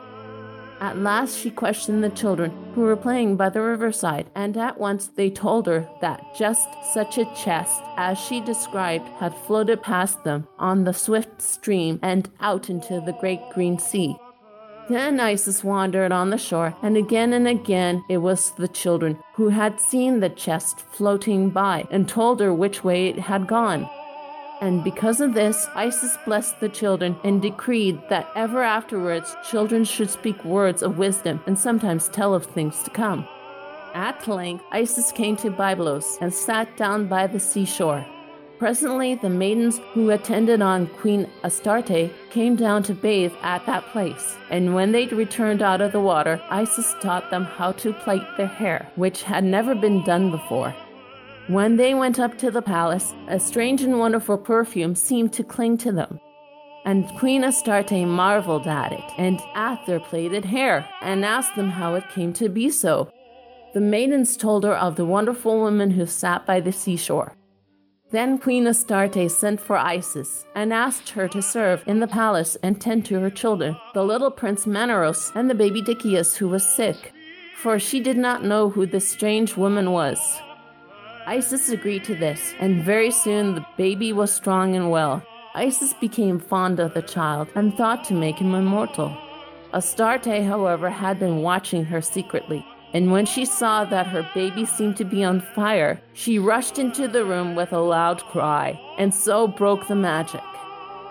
At 0.82 0.98
last 0.98 1.38
she 1.38 1.50
questioned 1.50 2.02
the 2.02 2.10
children 2.10 2.50
who 2.74 2.80
were 2.80 2.96
playing 2.96 3.36
by 3.36 3.50
the 3.50 3.62
riverside, 3.62 4.28
and 4.34 4.56
at 4.56 4.80
once 4.80 5.06
they 5.06 5.30
told 5.30 5.68
her 5.68 5.88
that 6.00 6.34
just 6.36 6.68
such 6.92 7.18
a 7.18 7.34
chest 7.36 7.80
as 7.96 8.18
she 8.18 8.40
described 8.40 9.06
had 9.20 9.32
floated 9.32 9.80
past 9.80 10.24
them 10.24 10.48
on 10.58 10.82
the 10.82 10.92
swift 10.92 11.40
stream 11.40 12.00
and 12.02 12.28
out 12.40 12.68
into 12.68 13.00
the 13.00 13.16
great 13.20 13.48
green 13.54 13.78
sea. 13.78 14.16
Then 14.88 15.20
Isis 15.20 15.62
wandered 15.62 16.10
on 16.10 16.30
the 16.30 16.36
shore, 16.36 16.74
and 16.82 16.96
again 16.96 17.32
and 17.32 17.46
again 17.46 18.02
it 18.08 18.18
was 18.18 18.50
the 18.50 18.66
children 18.66 19.20
who 19.34 19.50
had 19.50 19.80
seen 19.80 20.18
the 20.18 20.30
chest 20.30 20.80
floating 20.80 21.50
by 21.50 21.86
and 21.92 22.08
told 22.08 22.40
her 22.40 22.52
which 22.52 22.82
way 22.82 23.06
it 23.06 23.20
had 23.20 23.46
gone. 23.46 23.88
And 24.62 24.84
because 24.84 25.20
of 25.20 25.34
this, 25.34 25.66
Isis 25.74 26.16
blessed 26.24 26.60
the 26.60 26.68
children 26.68 27.16
and 27.24 27.42
decreed 27.42 28.00
that 28.08 28.30
ever 28.36 28.62
afterwards 28.62 29.34
children 29.50 29.84
should 29.84 30.08
speak 30.08 30.44
words 30.44 30.84
of 30.84 30.98
wisdom 30.98 31.40
and 31.46 31.58
sometimes 31.58 32.08
tell 32.08 32.32
of 32.32 32.46
things 32.46 32.80
to 32.84 32.90
come. 32.90 33.26
At 33.92 34.28
length, 34.28 34.62
Isis 34.70 35.10
came 35.10 35.36
to 35.38 35.50
Byblos 35.50 36.16
and 36.20 36.32
sat 36.32 36.76
down 36.76 37.08
by 37.08 37.26
the 37.26 37.40
seashore. 37.40 38.06
Presently, 38.60 39.16
the 39.16 39.28
maidens 39.28 39.80
who 39.94 40.10
attended 40.10 40.62
on 40.62 40.86
Queen 40.86 41.28
Astarte 41.42 42.12
came 42.30 42.54
down 42.54 42.84
to 42.84 42.94
bathe 42.94 43.32
at 43.42 43.66
that 43.66 43.84
place. 43.86 44.36
And 44.48 44.76
when 44.76 44.92
they 44.92 45.08
returned 45.08 45.60
out 45.60 45.80
of 45.80 45.90
the 45.90 45.98
water, 45.98 46.40
Isis 46.50 46.94
taught 47.02 47.30
them 47.30 47.42
how 47.42 47.72
to 47.72 47.92
plait 47.92 48.22
their 48.36 48.46
hair, 48.46 48.88
which 48.94 49.24
had 49.24 49.42
never 49.42 49.74
been 49.74 50.04
done 50.04 50.30
before. 50.30 50.72
When 51.48 51.76
they 51.76 51.92
went 51.92 52.20
up 52.20 52.38
to 52.38 52.52
the 52.52 52.62
palace, 52.62 53.14
a 53.26 53.40
strange 53.40 53.82
and 53.82 53.98
wonderful 53.98 54.38
perfume 54.38 54.94
seemed 54.94 55.32
to 55.32 55.42
cling 55.42 55.76
to 55.78 55.90
them. 55.90 56.20
And 56.84 57.08
Queen 57.18 57.42
Astarte 57.42 58.06
marveled 58.06 58.68
at 58.68 58.92
it, 58.92 59.04
and 59.18 59.40
at 59.56 59.84
their 59.84 59.98
plaited 59.98 60.44
hair, 60.44 60.88
and 61.00 61.24
asked 61.24 61.56
them 61.56 61.70
how 61.70 61.94
it 61.94 62.08
came 62.10 62.32
to 62.34 62.48
be 62.48 62.70
so. 62.70 63.10
The 63.74 63.80
maidens 63.80 64.36
told 64.36 64.62
her 64.62 64.76
of 64.76 64.94
the 64.94 65.04
wonderful 65.04 65.58
woman 65.58 65.90
who 65.90 66.06
sat 66.06 66.46
by 66.46 66.60
the 66.60 66.72
seashore. 66.72 67.34
Then 68.12 68.38
Queen 68.38 68.66
Astarte 68.68 69.28
sent 69.28 69.60
for 69.60 69.76
Isis 69.76 70.44
and 70.54 70.72
asked 70.72 71.10
her 71.10 71.26
to 71.28 71.42
serve 71.42 71.82
in 71.88 71.98
the 71.98 72.06
palace 72.06 72.56
and 72.62 72.80
tend 72.80 73.04
to 73.06 73.18
her 73.18 73.30
children, 73.30 73.76
the 73.94 74.04
little 74.04 74.30
prince 74.30 74.64
Maneros 74.64 75.32
and 75.34 75.50
the 75.50 75.56
baby 75.56 75.82
Dicias 75.82 76.36
who 76.36 76.48
was 76.48 76.64
sick, 76.64 77.12
for 77.56 77.80
she 77.80 77.98
did 77.98 78.16
not 78.16 78.44
know 78.44 78.68
who 78.68 78.86
this 78.86 79.08
strange 79.08 79.56
woman 79.56 79.90
was. 79.90 80.18
Isis 81.26 81.68
agreed 81.68 82.02
to 82.04 82.16
this, 82.16 82.52
and 82.58 82.82
very 82.82 83.12
soon 83.12 83.54
the 83.54 83.66
baby 83.76 84.12
was 84.12 84.32
strong 84.32 84.74
and 84.74 84.90
well. 84.90 85.22
Isis 85.54 85.92
became 85.94 86.40
fond 86.40 86.80
of 86.80 86.94
the 86.94 87.02
child 87.02 87.48
and 87.54 87.76
thought 87.76 88.04
to 88.04 88.14
make 88.14 88.38
him 88.38 88.54
immortal. 88.54 89.16
Astarte, 89.72 90.44
however, 90.44 90.90
had 90.90 91.20
been 91.20 91.42
watching 91.42 91.84
her 91.84 92.00
secretly, 92.02 92.66
and 92.92 93.12
when 93.12 93.24
she 93.24 93.44
saw 93.44 93.84
that 93.84 94.08
her 94.08 94.28
baby 94.34 94.64
seemed 94.64 94.96
to 94.96 95.04
be 95.04 95.22
on 95.22 95.40
fire, 95.40 96.00
she 96.12 96.38
rushed 96.38 96.78
into 96.78 97.06
the 97.06 97.24
room 97.24 97.54
with 97.54 97.72
a 97.72 97.78
loud 97.78 98.20
cry, 98.24 98.78
and 98.98 99.14
so 99.14 99.46
broke 99.46 99.86
the 99.86 99.94
magic. 99.94 100.42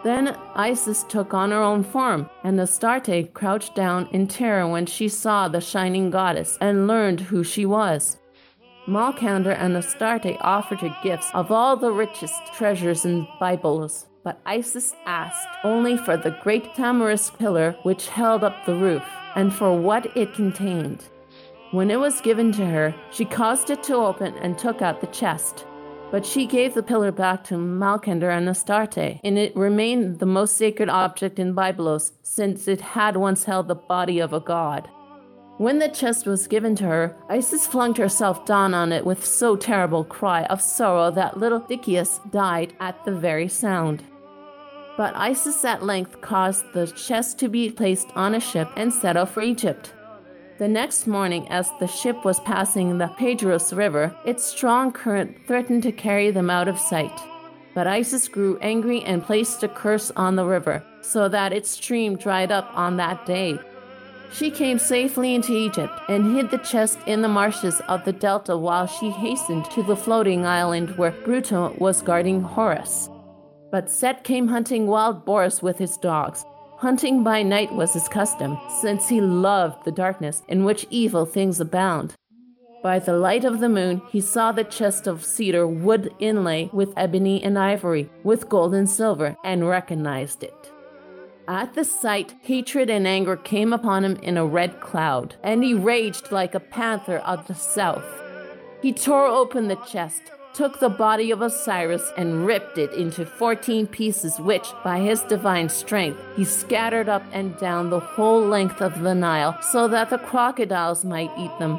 Then 0.04 0.36
Isis 0.56 1.04
took 1.04 1.34
on 1.34 1.52
her 1.52 1.62
own 1.62 1.84
form, 1.84 2.30
and 2.44 2.60
Astarte 2.60 3.34
crouched 3.34 3.76
down 3.76 4.08
in 4.12 4.28
terror 4.28 4.68
when 4.68 4.88
she 4.88 5.08
saw 5.08 5.48
the 5.48 5.62
shining 5.62 6.10
goddess 6.10 6.58
and 6.60 6.88
learned 6.88 7.22
who 7.22 7.44
she 7.44 7.66
was. 7.66 8.18
Malcander 8.88 9.56
and 9.56 9.78
Astarte 9.78 10.38
offered 10.42 10.80
her 10.80 10.96
gifts 11.04 11.30
of 11.36 11.52
all 11.52 11.78
the 11.78 11.92
richest 11.92 12.48
treasures 12.54 13.06
in 13.06 13.28
Byblos, 13.40 14.08
but 14.24 14.42
Isis 14.44 14.96
asked 15.06 15.48
only 15.64 15.98
for 15.98 16.18
the 16.18 16.36
great 16.42 16.74
tamarisk 16.74 17.38
pillar 17.38 17.76
which 17.84 18.08
held 18.08 18.44
up 18.44 18.66
the 18.66 18.74
roof, 18.74 19.04
and 19.36 19.54
for 19.54 19.78
what 19.78 20.16
it 20.18 20.34
contained. 20.34 21.06
When 21.70 21.92
it 21.92 22.00
was 22.00 22.22
given 22.22 22.52
to 22.54 22.66
her, 22.66 22.96
she 23.12 23.24
caused 23.24 23.70
it 23.70 23.84
to 23.84 23.96
open 23.96 24.34
and 24.40 24.58
took 24.58 24.82
out 24.82 25.00
the 25.00 25.08
chest. 25.08 25.66
But 26.10 26.26
she 26.26 26.46
gave 26.48 26.74
the 26.74 26.84
pillar 26.84 27.12
back 27.12 27.44
to 27.46 27.56
Malcander 27.56 28.36
and 28.36 28.50
Astarte, 28.50 29.22
and 29.24 29.38
it 29.38 29.56
remained 29.56 30.20
the 30.20 30.26
most 30.26 30.58
sacred 30.58 30.90
object 30.90 31.38
in 31.38 31.54
Byblos, 31.54 32.14
since 32.24 32.68
it 32.68 32.82
had 32.82 33.16
once 33.16 33.44
held 33.44 33.68
the 33.68 33.76
body 33.76 34.20
of 34.20 34.34
a 34.34 34.40
god. 34.40 34.90
When 35.62 35.78
the 35.78 35.90
chest 35.90 36.26
was 36.26 36.48
given 36.48 36.76
to 36.78 36.86
her, 36.86 37.16
Isis 37.30 37.68
flung 37.68 37.94
herself 37.94 38.48
down 38.48 38.74
on 38.74 38.92
it 38.92 39.06
with 39.06 39.24
so 39.24 39.56
terrible 39.56 40.04
cry 40.04 40.42
of 40.46 40.60
sorrow 40.60 41.12
that 41.12 41.38
little 41.38 41.62
Dicias 41.62 42.20
died 42.32 42.74
at 42.80 43.06
the 43.06 43.12
very 43.12 43.48
sound. 43.48 44.04
But 44.98 45.16
Isis 45.16 45.64
at 45.64 45.84
length 45.84 46.20
caused 46.20 46.66
the 46.74 46.88
chest 46.88 47.38
to 47.38 47.48
be 47.48 47.70
placed 47.70 48.08
on 48.16 48.34
a 48.34 48.40
ship 48.40 48.70
and 48.76 48.92
set 48.92 49.16
off 49.16 49.36
for 49.36 49.44
Egypt. 49.44 49.94
The 50.58 50.68
next 50.68 51.06
morning, 51.06 51.48
as 51.50 51.70
the 51.80 51.86
ship 51.86 52.26
was 52.26 52.40
passing 52.40 52.98
the 52.98 53.14
Pedros 53.20 53.72
River, 53.72 54.16
its 54.26 54.44
strong 54.44 54.92
current 54.92 55.46
threatened 55.46 55.84
to 55.84 55.92
carry 55.92 56.32
them 56.32 56.50
out 56.50 56.70
of 56.70 56.80
sight. 56.80 57.20
But 57.76 57.86
Isis 57.86 58.28
grew 58.28 58.58
angry 58.62 59.04
and 59.04 59.24
placed 59.24 59.62
a 59.62 59.68
curse 59.68 60.10
on 60.16 60.38
the 60.38 60.46
river, 60.46 60.84
so 61.02 61.30
that 61.30 61.54
its 61.54 61.70
stream 61.70 62.16
dried 62.16 62.52
up 62.52 62.68
on 62.74 62.98
that 62.98 63.28
day. 63.28 63.60
She 64.34 64.50
came 64.50 64.80
safely 64.80 65.36
into 65.36 65.54
Egypt 65.54 65.94
and 66.08 66.36
hid 66.36 66.52
the 66.52 66.58
chest 66.58 67.00
in 67.06 67.22
the 67.22 67.28
marshes 67.28 67.82
of 67.90 68.06
the 68.06 68.14
delta 68.14 68.56
while 68.56 68.88
she 68.88 69.10
hastened 69.10 69.66
to 69.72 69.84
the 69.84 69.96
floating 69.96 70.46
island 70.46 70.98
where 70.98 71.12
Bruto 71.12 71.78
was 71.80 72.02
guarding 72.02 72.42
Horus. 72.42 73.10
But 73.72 73.92
Set 73.92 74.24
came 74.24 74.48
hunting 74.48 74.88
wild 74.88 75.26
boars 75.26 75.62
with 75.62 75.78
his 75.78 75.98
dogs. 75.98 76.46
Hunting 76.78 77.24
by 77.24 77.44
night 77.44 77.72
was 77.74 77.94
his 77.94 78.08
custom, 78.08 78.58
since 78.82 79.08
he 79.08 79.22
loved 79.22 79.86
the 79.86 79.92
darkness 79.92 80.42
in 80.48 80.64
which 80.64 80.88
evil 80.90 81.26
things 81.26 81.60
abound. 81.60 82.16
By 82.82 83.00
the 83.00 83.14
light 83.14 83.46
of 83.46 83.60
the 83.60 83.70
moon, 83.70 84.02
he 84.10 84.22
saw 84.22 84.52
the 84.52 84.64
chest 84.64 85.06
of 85.06 85.24
cedar 85.24 85.68
wood 85.68 86.14
inlay 86.20 86.70
with 86.74 86.94
ebony 86.98 87.44
and 87.44 87.60
ivory, 87.60 88.10
with 88.24 88.50
gold 88.50 88.74
and 88.74 88.90
silver, 88.90 89.38
and 89.44 89.68
recognized 89.68 90.44
it. 90.44 90.61
At 91.52 91.74
the 91.74 91.84
sight, 91.84 92.34
hatred 92.44 92.90
and 92.90 93.06
anger 93.06 93.36
came 93.36 93.74
upon 93.74 94.06
him 94.06 94.16
in 94.22 94.38
a 94.38 94.46
red 94.46 94.80
cloud, 94.80 95.36
and 95.44 95.62
he 95.62 95.74
raged 95.74 96.32
like 96.32 96.56
a 96.56 96.62
panther 96.62 97.18
of 97.18 97.46
the 97.48 97.56
south. 97.56 98.06
He 98.82 98.94
tore 98.94 99.26
open 99.26 99.68
the 99.68 99.76
chest, 99.76 100.22
took 100.54 100.80
the 100.80 100.88
body 100.88 101.30
of 101.30 101.42
Osiris, 101.42 102.10
and 102.16 102.46
ripped 102.46 102.78
it 102.78 102.94
into 102.94 103.26
fourteen 103.26 103.86
pieces, 103.86 104.40
which, 104.40 104.70
by 104.82 105.02
his 105.02 105.24
divine 105.24 105.68
strength, 105.68 106.22
he 106.38 106.46
scattered 106.46 107.10
up 107.10 107.24
and 107.34 107.58
down 107.58 107.90
the 107.90 108.00
whole 108.00 108.40
length 108.40 108.82
of 108.82 109.02
the 109.02 109.14
Nile, 109.14 109.62
so 109.62 109.90
that 109.90 110.10
the 110.10 110.20
crocodiles 110.20 111.04
might 111.04 111.38
eat 111.38 111.52
them. 111.60 111.78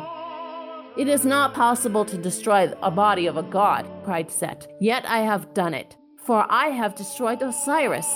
It 0.99 1.09
is 1.09 1.25
not 1.25 1.55
possible 1.55 2.05
to 2.05 2.19
destroy 2.19 2.71
a 2.83 2.91
body 2.91 3.27
of 3.27 3.39
a 3.39 3.43
god, 3.43 3.89
cried 4.05 4.31
Set, 4.31 4.71
yet 4.81 5.07
I 5.09 5.21
have 5.21 5.55
done 5.55 5.73
it, 5.73 5.97
for 6.19 6.45
I 6.51 6.67
have 6.67 6.95
destroyed 6.95 7.41
Osiris. 7.41 8.15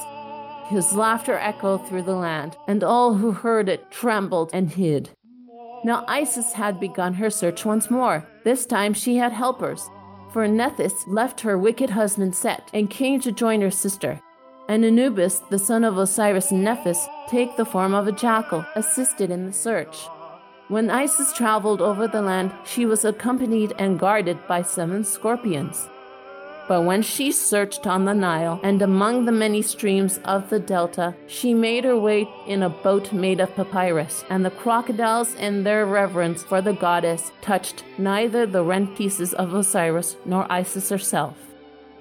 His 0.69 0.95
laughter 0.95 1.39
echoed 1.39 1.87
through 1.87 2.03
the 2.03 2.17
land, 2.17 2.57
and 2.67 2.83
all 2.83 3.15
who 3.15 3.31
heard 3.31 3.69
it 3.69 3.91
trembled 3.91 4.51
and 4.53 4.71
hid. 4.71 5.11
Now 5.85 6.05
Isis 6.09 6.55
had 6.55 6.81
begun 6.81 7.15
her 7.15 7.31
search 7.31 7.65
once 7.65 7.89
more. 7.91 8.27
This 8.45 8.67
time 8.67 8.93
she 8.93 9.17
had 9.17 9.33
helpers, 9.33 9.89
for 10.33 10.49
Nephthys 10.49 11.07
left 11.07 11.41
her 11.43 11.57
wicked 11.57 11.91
husband 11.91 12.35
Set 12.35 12.69
and 12.75 12.91
came 12.91 13.21
to 13.21 13.31
join 13.31 13.61
her 13.61 13.71
sister. 13.71 14.21
And 14.69 14.85
Anubis, 14.85 15.39
the 15.51 15.59
son 15.59 15.85
of 15.85 15.97
Osiris 15.97 16.51
and 16.51 16.65
Nephthys, 16.65 17.07
take 17.29 17.57
the 17.57 17.65
form 17.65 17.95
of 17.95 18.09
a 18.09 18.13
jackal, 18.13 18.67
assisted 18.75 19.31
in 19.31 19.47
the 19.47 19.53
search. 19.53 20.09
When 20.67 20.91
Isis 20.91 21.33
traveled 21.33 21.81
over 21.81 22.09
the 22.09 22.23
land, 22.23 22.53
she 22.65 22.87
was 22.87 23.05
accompanied 23.05 23.73
and 23.79 24.01
guarded 24.01 24.45
by 24.49 24.63
seven 24.63 25.05
scorpions. 25.05 25.89
But 26.69 26.83
when 26.83 27.03
she 27.03 27.31
searched 27.31 27.87
on 27.87 28.07
the 28.07 28.15
Nile 28.15 28.59
and 28.65 28.83
among 28.83 29.25
the 29.25 29.33
many 29.33 29.63
streams 29.63 30.19
of 30.25 30.51
the 30.51 30.59
delta, 30.59 31.15
she 31.29 31.55
made 31.55 31.85
her 31.85 31.97
way 31.97 32.29
in 32.47 32.63
a 32.65 32.69
boat 32.69 33.13
made 33.13 33.41
of 33.41 33.55
papyrus, 33.55 34.25
and 34.29 34.45
the 34.45 34.51
crocodiles, 34.51 35.35
in 35.35 35.63
their 35.63 35.87
reverence 35.87 36.43
for 36.43 36.61
the 36.61 36.73
goddess, 36.73 37.31
touched 37.41 37.85
neither 37.99 38.47
the 38.47 38.65
rent 38.65 38.97
pieces 38.97 39.33
of 39.35 39.55
Osiris 39.55 40.17
nor 40.25 40.51
Isis 40.51 40.89
herself. 40.89 41.37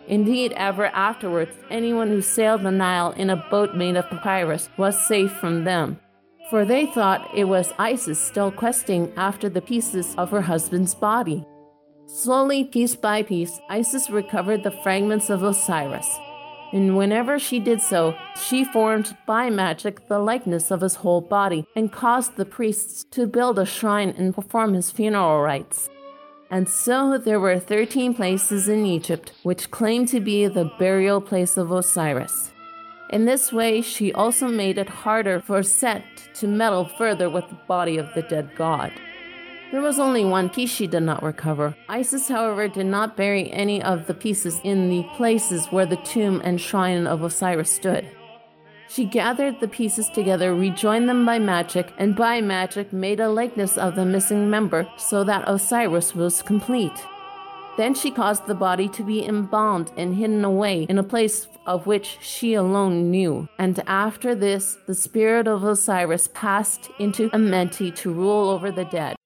Indeed, 0.07 0.53
ever 0.55 0.87
afterwards, 0.87 1.55
anyone 1.69 2.07
who 2.09 2.21
sailed 2.21 2.63
the 2.63 2.71
Nile 2.71 3.11
in 3.11 3.29
a 3.29 3.45
boat 3.51 3.75
made 3.75 3.97
of 3.97 4.09
papyrus 4.09 4.69
was 4.77 5.07
safe 5.07 5.31
from 5.33 5.63
them, 5.63 5.99
for 6.49 6.65
they 6.65 6.87
thought 6.87 7.29
it 7.35 7.45
was 7.45 7.73
Isis 7.77 8.19
still 8.19 8.51
questing 8.51 9.11
after 9.15 9.47
the 9.47 9.61
pieces 9.61 10.15
of 10.15 10.31
her 10.31 10.41
husband's 10.41 10.95
body. 10.95 11.45
Slowly, 12.07 12.63
piece 12.63 12.95
by 12.95 13.23
piece, 13.23 13.59
Isis 13.69 14.09
recovered 14.09 14.63
the 14.63 14.71
fragments 14.83 15.29
of 15.29 15.43
Osiris. 15.43 16.19
And 16.71 16.97
whenever 16.97 17.39
she 17.39 17.59
did 17.59 17.81
so, 17.81 18.15
she 18.35 18.63
formed 18.65 19.15
by 19.25 19.49
magic 19.49 20.07
the 20.07 20.19
likeness 20.19 20.71
of 20.71 20.81
his 20.81 20.95
whole 20.95 21.21
body 21.21 21.65
and 21.75 21.91
caused 21.91 22.35
the 22.35 22.45
priests 22.45 23.05
to 23.11 23.27
build 23.27 23.57
a 23.57 23.65
shrine 23.65 24.13
and 24.17 24.35
perform 24.35 24.73
his 24.73 24.91
funeral 24.91 25.41
rites. 25.41 25.89
And 26.51 26.69
so 26.69 27.17
there 27.17 27.39
were 27.39 27.59
13 27.59 28.13
places 28.13 28.67
in 28.69 28.85
Egypt 28.85 29.31
which 29.43 29.71
claimed 29.71 30.07
to 30.09 30.19
be 30.19 30.47
the 30.47 30.71
burial 30.77 31.21
place 31.21 31.57
of 31.57 31.71
Osiris. 31.71 32.51
In 33.09 33.25
this 33.25 33.53
way, 33.53 33.81
she 33.81 34.13
also 34.13 34.47
made 34.47 34.77
it 34.77 34.89
harder 34.89 35.39
for 35.39 35.63
Set 35.63 36.03
to 36.35 36.47
meddle 36.47 36.85
further 36.85 37.29
with 37.29 37.47
the 37.49 37.57
body 37.67 37.97
of 37.97 38.13
the 38.13 38.23
dead 38.23 38.51
god. 38.55 38.91
There 39.75 39.83
was 39.83 39.99
only 39.99 40.23
one 40.23 40.49
piece 40.49 40.71
she 40.71 40.87
did 40.87 41.03
not 41.03 41.21
recover. 41.21 41.75
Isis, 41.89 42.29
however, 42.29 42.69
did 42.69 42.85
not 42.85 43.17
bury 43.17 43.51
any 43.51 43.83
of 43.83 44.07
the 44.07 44.13
pieces 44.13 44.61
in 44.63 44.89
the 44.89 45.03
places 45.17 45.65
where 45.65 45.85
the 45.85 45.97
tomb 45.97 46.41
and 46.45 46.61
shrine 46.61 47.05
of 47.05 47.23
Osiris 47.23 47.73
stood. 47.73 48.07
She 48.87 49.03
gathered 49.03 49.59
the 49.59 49.67
pieces 49.67 50.07
together, 50.07 50.55
rejoined 50.55 51.09
them 51.09 51.25
by 51.25 51.39
magic, 51.39 51.91
and 51.97 52.15
by 52.15 52.39
magic 52.39 52.93
made 52.93 53.19
a 53.19 53.27
likeness 53.27 53.77
of 53.77 53.95
the 53.95 54.05
missing 54.05 54.49
member 54.49 54.87
so 54.95 55.25
that 55.25 55.43
Osiris 55.45 56.15
was 56.15 56.41
complete. 56.41 57.05
Then 57.75 57.93
she 57.95 58.11
caused 58.11 58.47
the 58.47 58.55
body 58.55 58.87
to 58.87 59.03
be 59.03 59.27
embalmed 59.27 59.91
and 59.97 60.15
hidden 60.15 60.45
away 60.45 60.83
in 60.83 60.97
a 60.97 61.03
place 61.03 61.49
of 61.65 61.85
which 61.85 62.17
she 62.21 62.53
alone 62.53 63.11
knew. 63.11 63.49
And 63.59 63.83
after 63.87 64.35
this, 64.35 64.77
the 64.87 64.95
spirit 64.95 65.49
of 65.49 65.65
Osiris 65.65 66.29
passed 66.33 66.89
into 66.97 67.29
Amenti 67.31 67.93
to 67.95 68.13
rule 68.13 68.47
over 68.47 68.71
the 68.71 68.85
dead. 68.85 69.17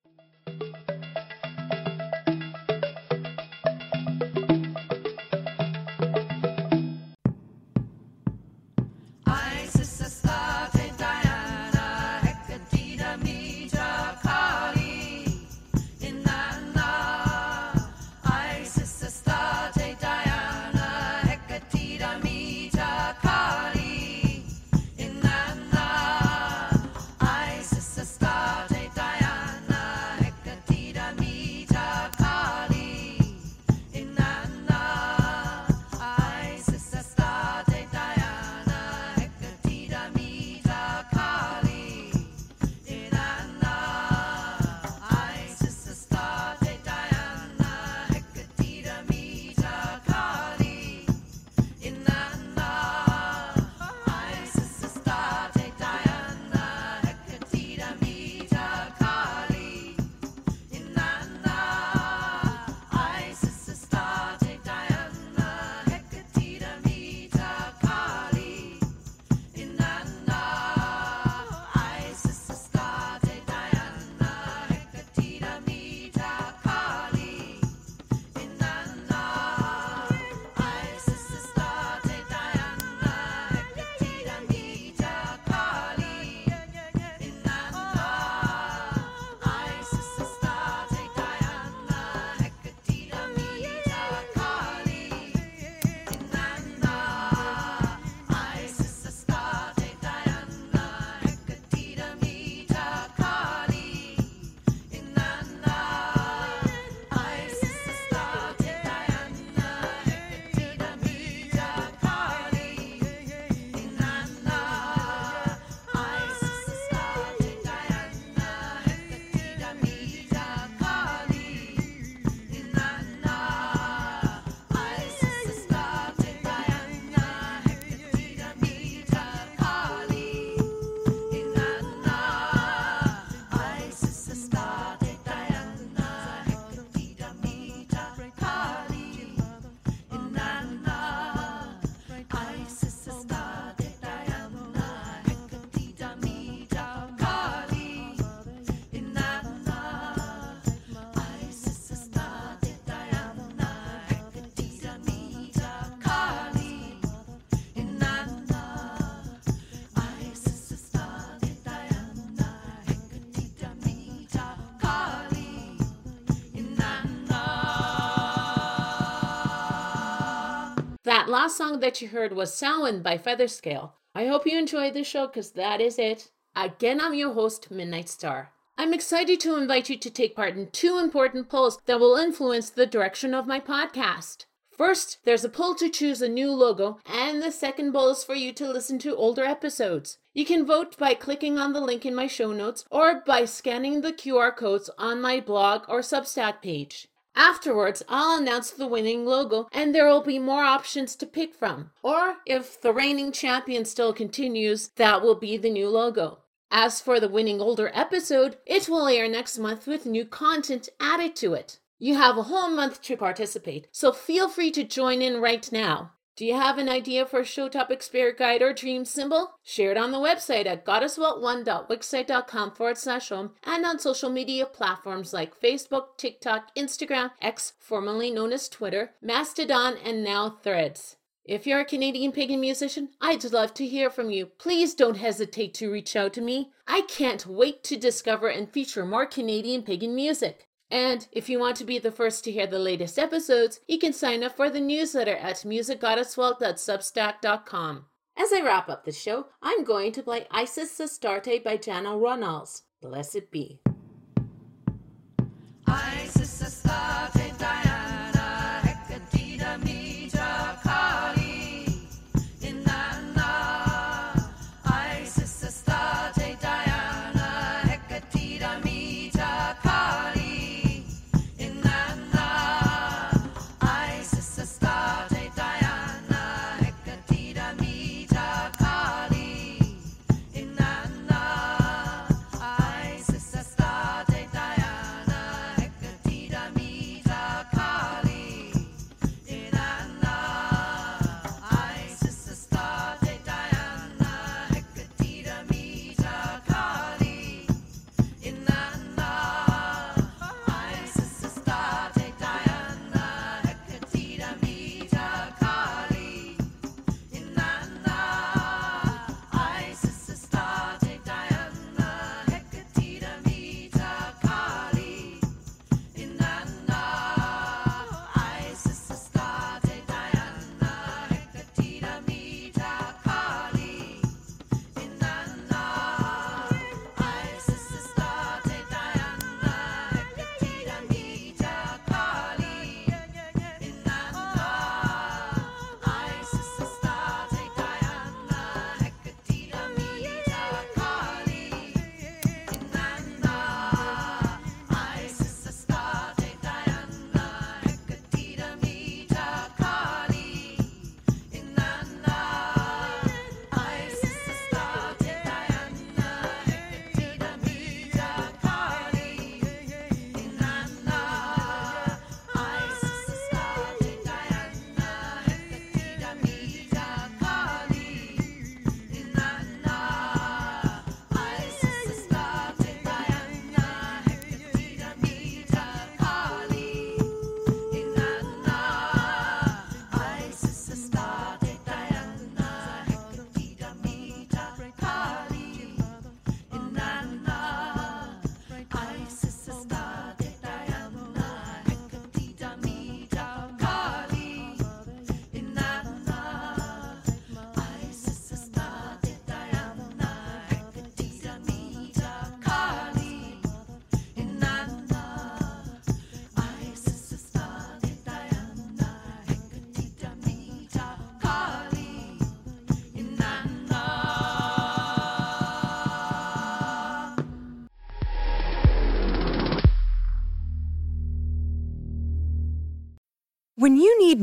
Last 171.30 171.58
song 171.58 171.80
that 171.82 172.02
you 172.02 172.08
heard 172.08 172.34
was 172.34 172.56
Samhain 172.56 173.04
by 173.04 173.20
Featherscale. 173.20 173.92
I 174.16 174.26
hope 174.26 174.48
you 174.48 174.58
enjoyed 174.58 174.96
the 174.96 175.04
show 175.04 175.28
because 175.28 175.52
that 175.52 175.80
is 175.80 176.00
it. 176.00 176.32
Again, 176.56 177.00
I'm 177.00 177.14
your 177.14 177.34
host, 177.34 177.70
Midnight 177.70 178.10
Star. 178.10 178.52
I'm 178.80 178.96
excited 178.96 179.40
to 179.42 179.56
invite 179.56 179.92
you 179.92 179.98
to 180.00 180.10
take 180.10 180.36
part 180.36 180.58
in 180.58 180.72
two 180.72 180.98
important 180.98 181.48
polls 181.48 181.78
that 181.86 182.00
will 182.00 182.16
influence 182.16 182.72
the 182.72 182.88
direction 182.88 183.36
of 183.36 183.46
my 183.46 183.60
podcast. 183.60 184.46
First, 184.76 185.20
there's 185.24 185.44
a 185.44 185.50
poll 185.50 185.76
to 185.76 185.90
choose 185.90 186.24
a 186.24 186.28
new 186.28 186.52
logo, 186.52 186.98
and 187.06 187.44
the 187.44 187.52
second 187.52 187.94
poll 187.94 188.10
is 188.10 188.24
for 188.24 188.34
you 188.34 188.52
to 188.54 188.68
listen 188.68 188.98
to 188.98 189.16
older 189.16 189.44
episodes. 189.44 190.18
You 190.34 190.46
can 190.46 190.66
vote 190.66 190.98
by 190.98 191.14
clicking 191.14 191.60
on 191.60 191.74
the 191.74 191.82
link 191.82 192.08
in 192.08 192.16
my 192.16 192.26
show 192.26 192.54
notes 192.54 192.86
or 192.90 193.22
by 193.24 193.44
scanning 193.44 194.02
the 194.02 194.14
QR 194.14 194.56
codes 194.56 194.90
on 194.98 195.22
my 195.22 195.42
blog 195.42 195.84
or 195.90 196.00
Substack 196.00 196.64
page. 196.64 197.09
Afterwards, 197.36 198.04
I'll 198.10 198.40
announce 198.40 198.72
the 198.72 198.88
winning 198.88 199.26
logo 199.26 199.68
and 199.72 199.94
there 199.94 200.08
will 200.08 200.24
be 200.24 200.40
more 200.40 200.64
options 200.64 201.16
to 201.18 201.26
pick 201.26 201.54
from. 201.54 201.92
Or 202.04 202.38
if 202.46 202.80
the 202.82 202.94
reigning 202.94 203.32
champion 203.32 203.86
still 203.86 204.14
continues, 204.14 204.90
that 204.96 205.22
will 205.22 205.36
be 205.36 205.58
the 205.58 205.70
new 205.70 205.90
logo. 205.90 206.40
As 206.72 207.02
for 207.02 207.20
the 207.20 207.30
winning 207.30 207.60
older 207.62 207.92
episode, 207.94 208.58
it 208.66 208.88
will 208.88 209.08
air 209.08 209.28
next 209.28 209.58
month 209.58 209.88
with 209.88 210.06
new 210.06 210.26
content 210.26 210.90
added 211.00 211.36
to 211.38 211.54
it. 211.54 211.80
You 211.98 212.16
have 212.16 212.38
a 212.38 212.44
whole 212.44 212.70
month 212.70 213.02
to 213.04 213.18
participate, 213.18 213.88
so 213.92 214.12
feel 214.12 214.48
free 214.48 214.72
to 214.72 214.84
join 214.84 215.22
in 215.22 215.42
right 215.42 215.70
now. 215.72 216.14
Do 216.40 216.46
you 216.46 216.56
have 216.56 216.78
an 216.78 216.88
idea 216.88 217.26
for 217.26 217.42
a 217.42 217.46
show 217.46 217.68
topic, 217.68 218.02
spirit 218.02 218.38
guide, 218.38 218.62
or 218.62 218.72
dream 218.72 219.04
symbol? 219.04 219.56
Share 219.62 219.92
it 219.92 219.98
on 219.98 220.14
the 220.14 220.20
website 220.20 220.68
at 220.68 220.86
goddessvault1.wixsite.com 220.86 222.72
forward 222.72 222.98
slash 222.98 223.28
home 223.28 223.56
and 223.66 223.86
on 223.86 224.00
social 224.00 224.30
media 224.30 224.66
platforms 224.66 225.34
like 225.34 225.60
Facebook, 225.60 226.16
TikTok, 226.16 226.74
Instagram, 226.78 227.32
X, 227.42 227.74
formerly 227.78 228.32
known 228.32 228.54
as 228.54 228.70
Twitter, 228.70 229.12
Mastodon, 229.22 229.98
and 229.98 230.24
now 230.24 230.50
Threads. 230.64 231.18
If 231.44 231.68
you're 231.68 231.82
a 231.82 231.86
Canadian 231.86 232.32
pagan 232.32 232.62
musician, 232.62 233.10
I'd 233.20 233.44
love 233.44 233.74
to 233.74 233.86
hear 233.86 234.10
from 234.10 234.30
you. 234.30 234.46
Please 234.46 234.96
don't 234.96 235.18
hesitate 235.18 235.74
to 235.74 235.92
reach 235.92 236.16
out 236.16 236.32
to 236.34 236.42
me. 236.42 236.70
I 236.88 237.02
can't 237.02 237.46
wait 237.46 237.84
to 237.84 237.98
discover 237.98 238.48
and 238.48 238.72
feature 238.72 239.06
more 239.06 239.26
Canadian 239.26 239.84
pagan 239.84 240.16
music. 240.16 240.69
And 240.92 241.28
if 241.32 241.50
you 241.50 241.60
want 241.60 241.76
to 241.78 241.84
be 241.84 241.98
the 242.00 242.12
first 242.12 242.44
to 242.46 242.52
hear 242.52 242.68
the 242.68 242.80
latest 242.80 243.20
episodes, 243.20 243.82
you 243.88 244.00
can 244.00 244.14
sign 244.14 244.44
up 244.44 244.56
for 244.56 244.70
the 244.70 244.80
newsletter 244.80 245.36
at 245.36 245.58
musicgoddessvault.substack.com. 245.58 248.06
As 248.38 248.54
I 248.54 248.62
wrap 248.62 248.88
up 248.90 249.06
the 249.06 249.12
show, 249.12 249.48
I'm 249.62 249.84
going 249.84 250.12
to 250.14 250.24
play 250.24 250.48
Isis 250.50 250.98
Astarte 251.00 251.64
by 251.64 251.78
Jana 251.78 252.10
Runnalis. 252.12 252.82
Blessed 253.02 253.52
be. 253.52 253.82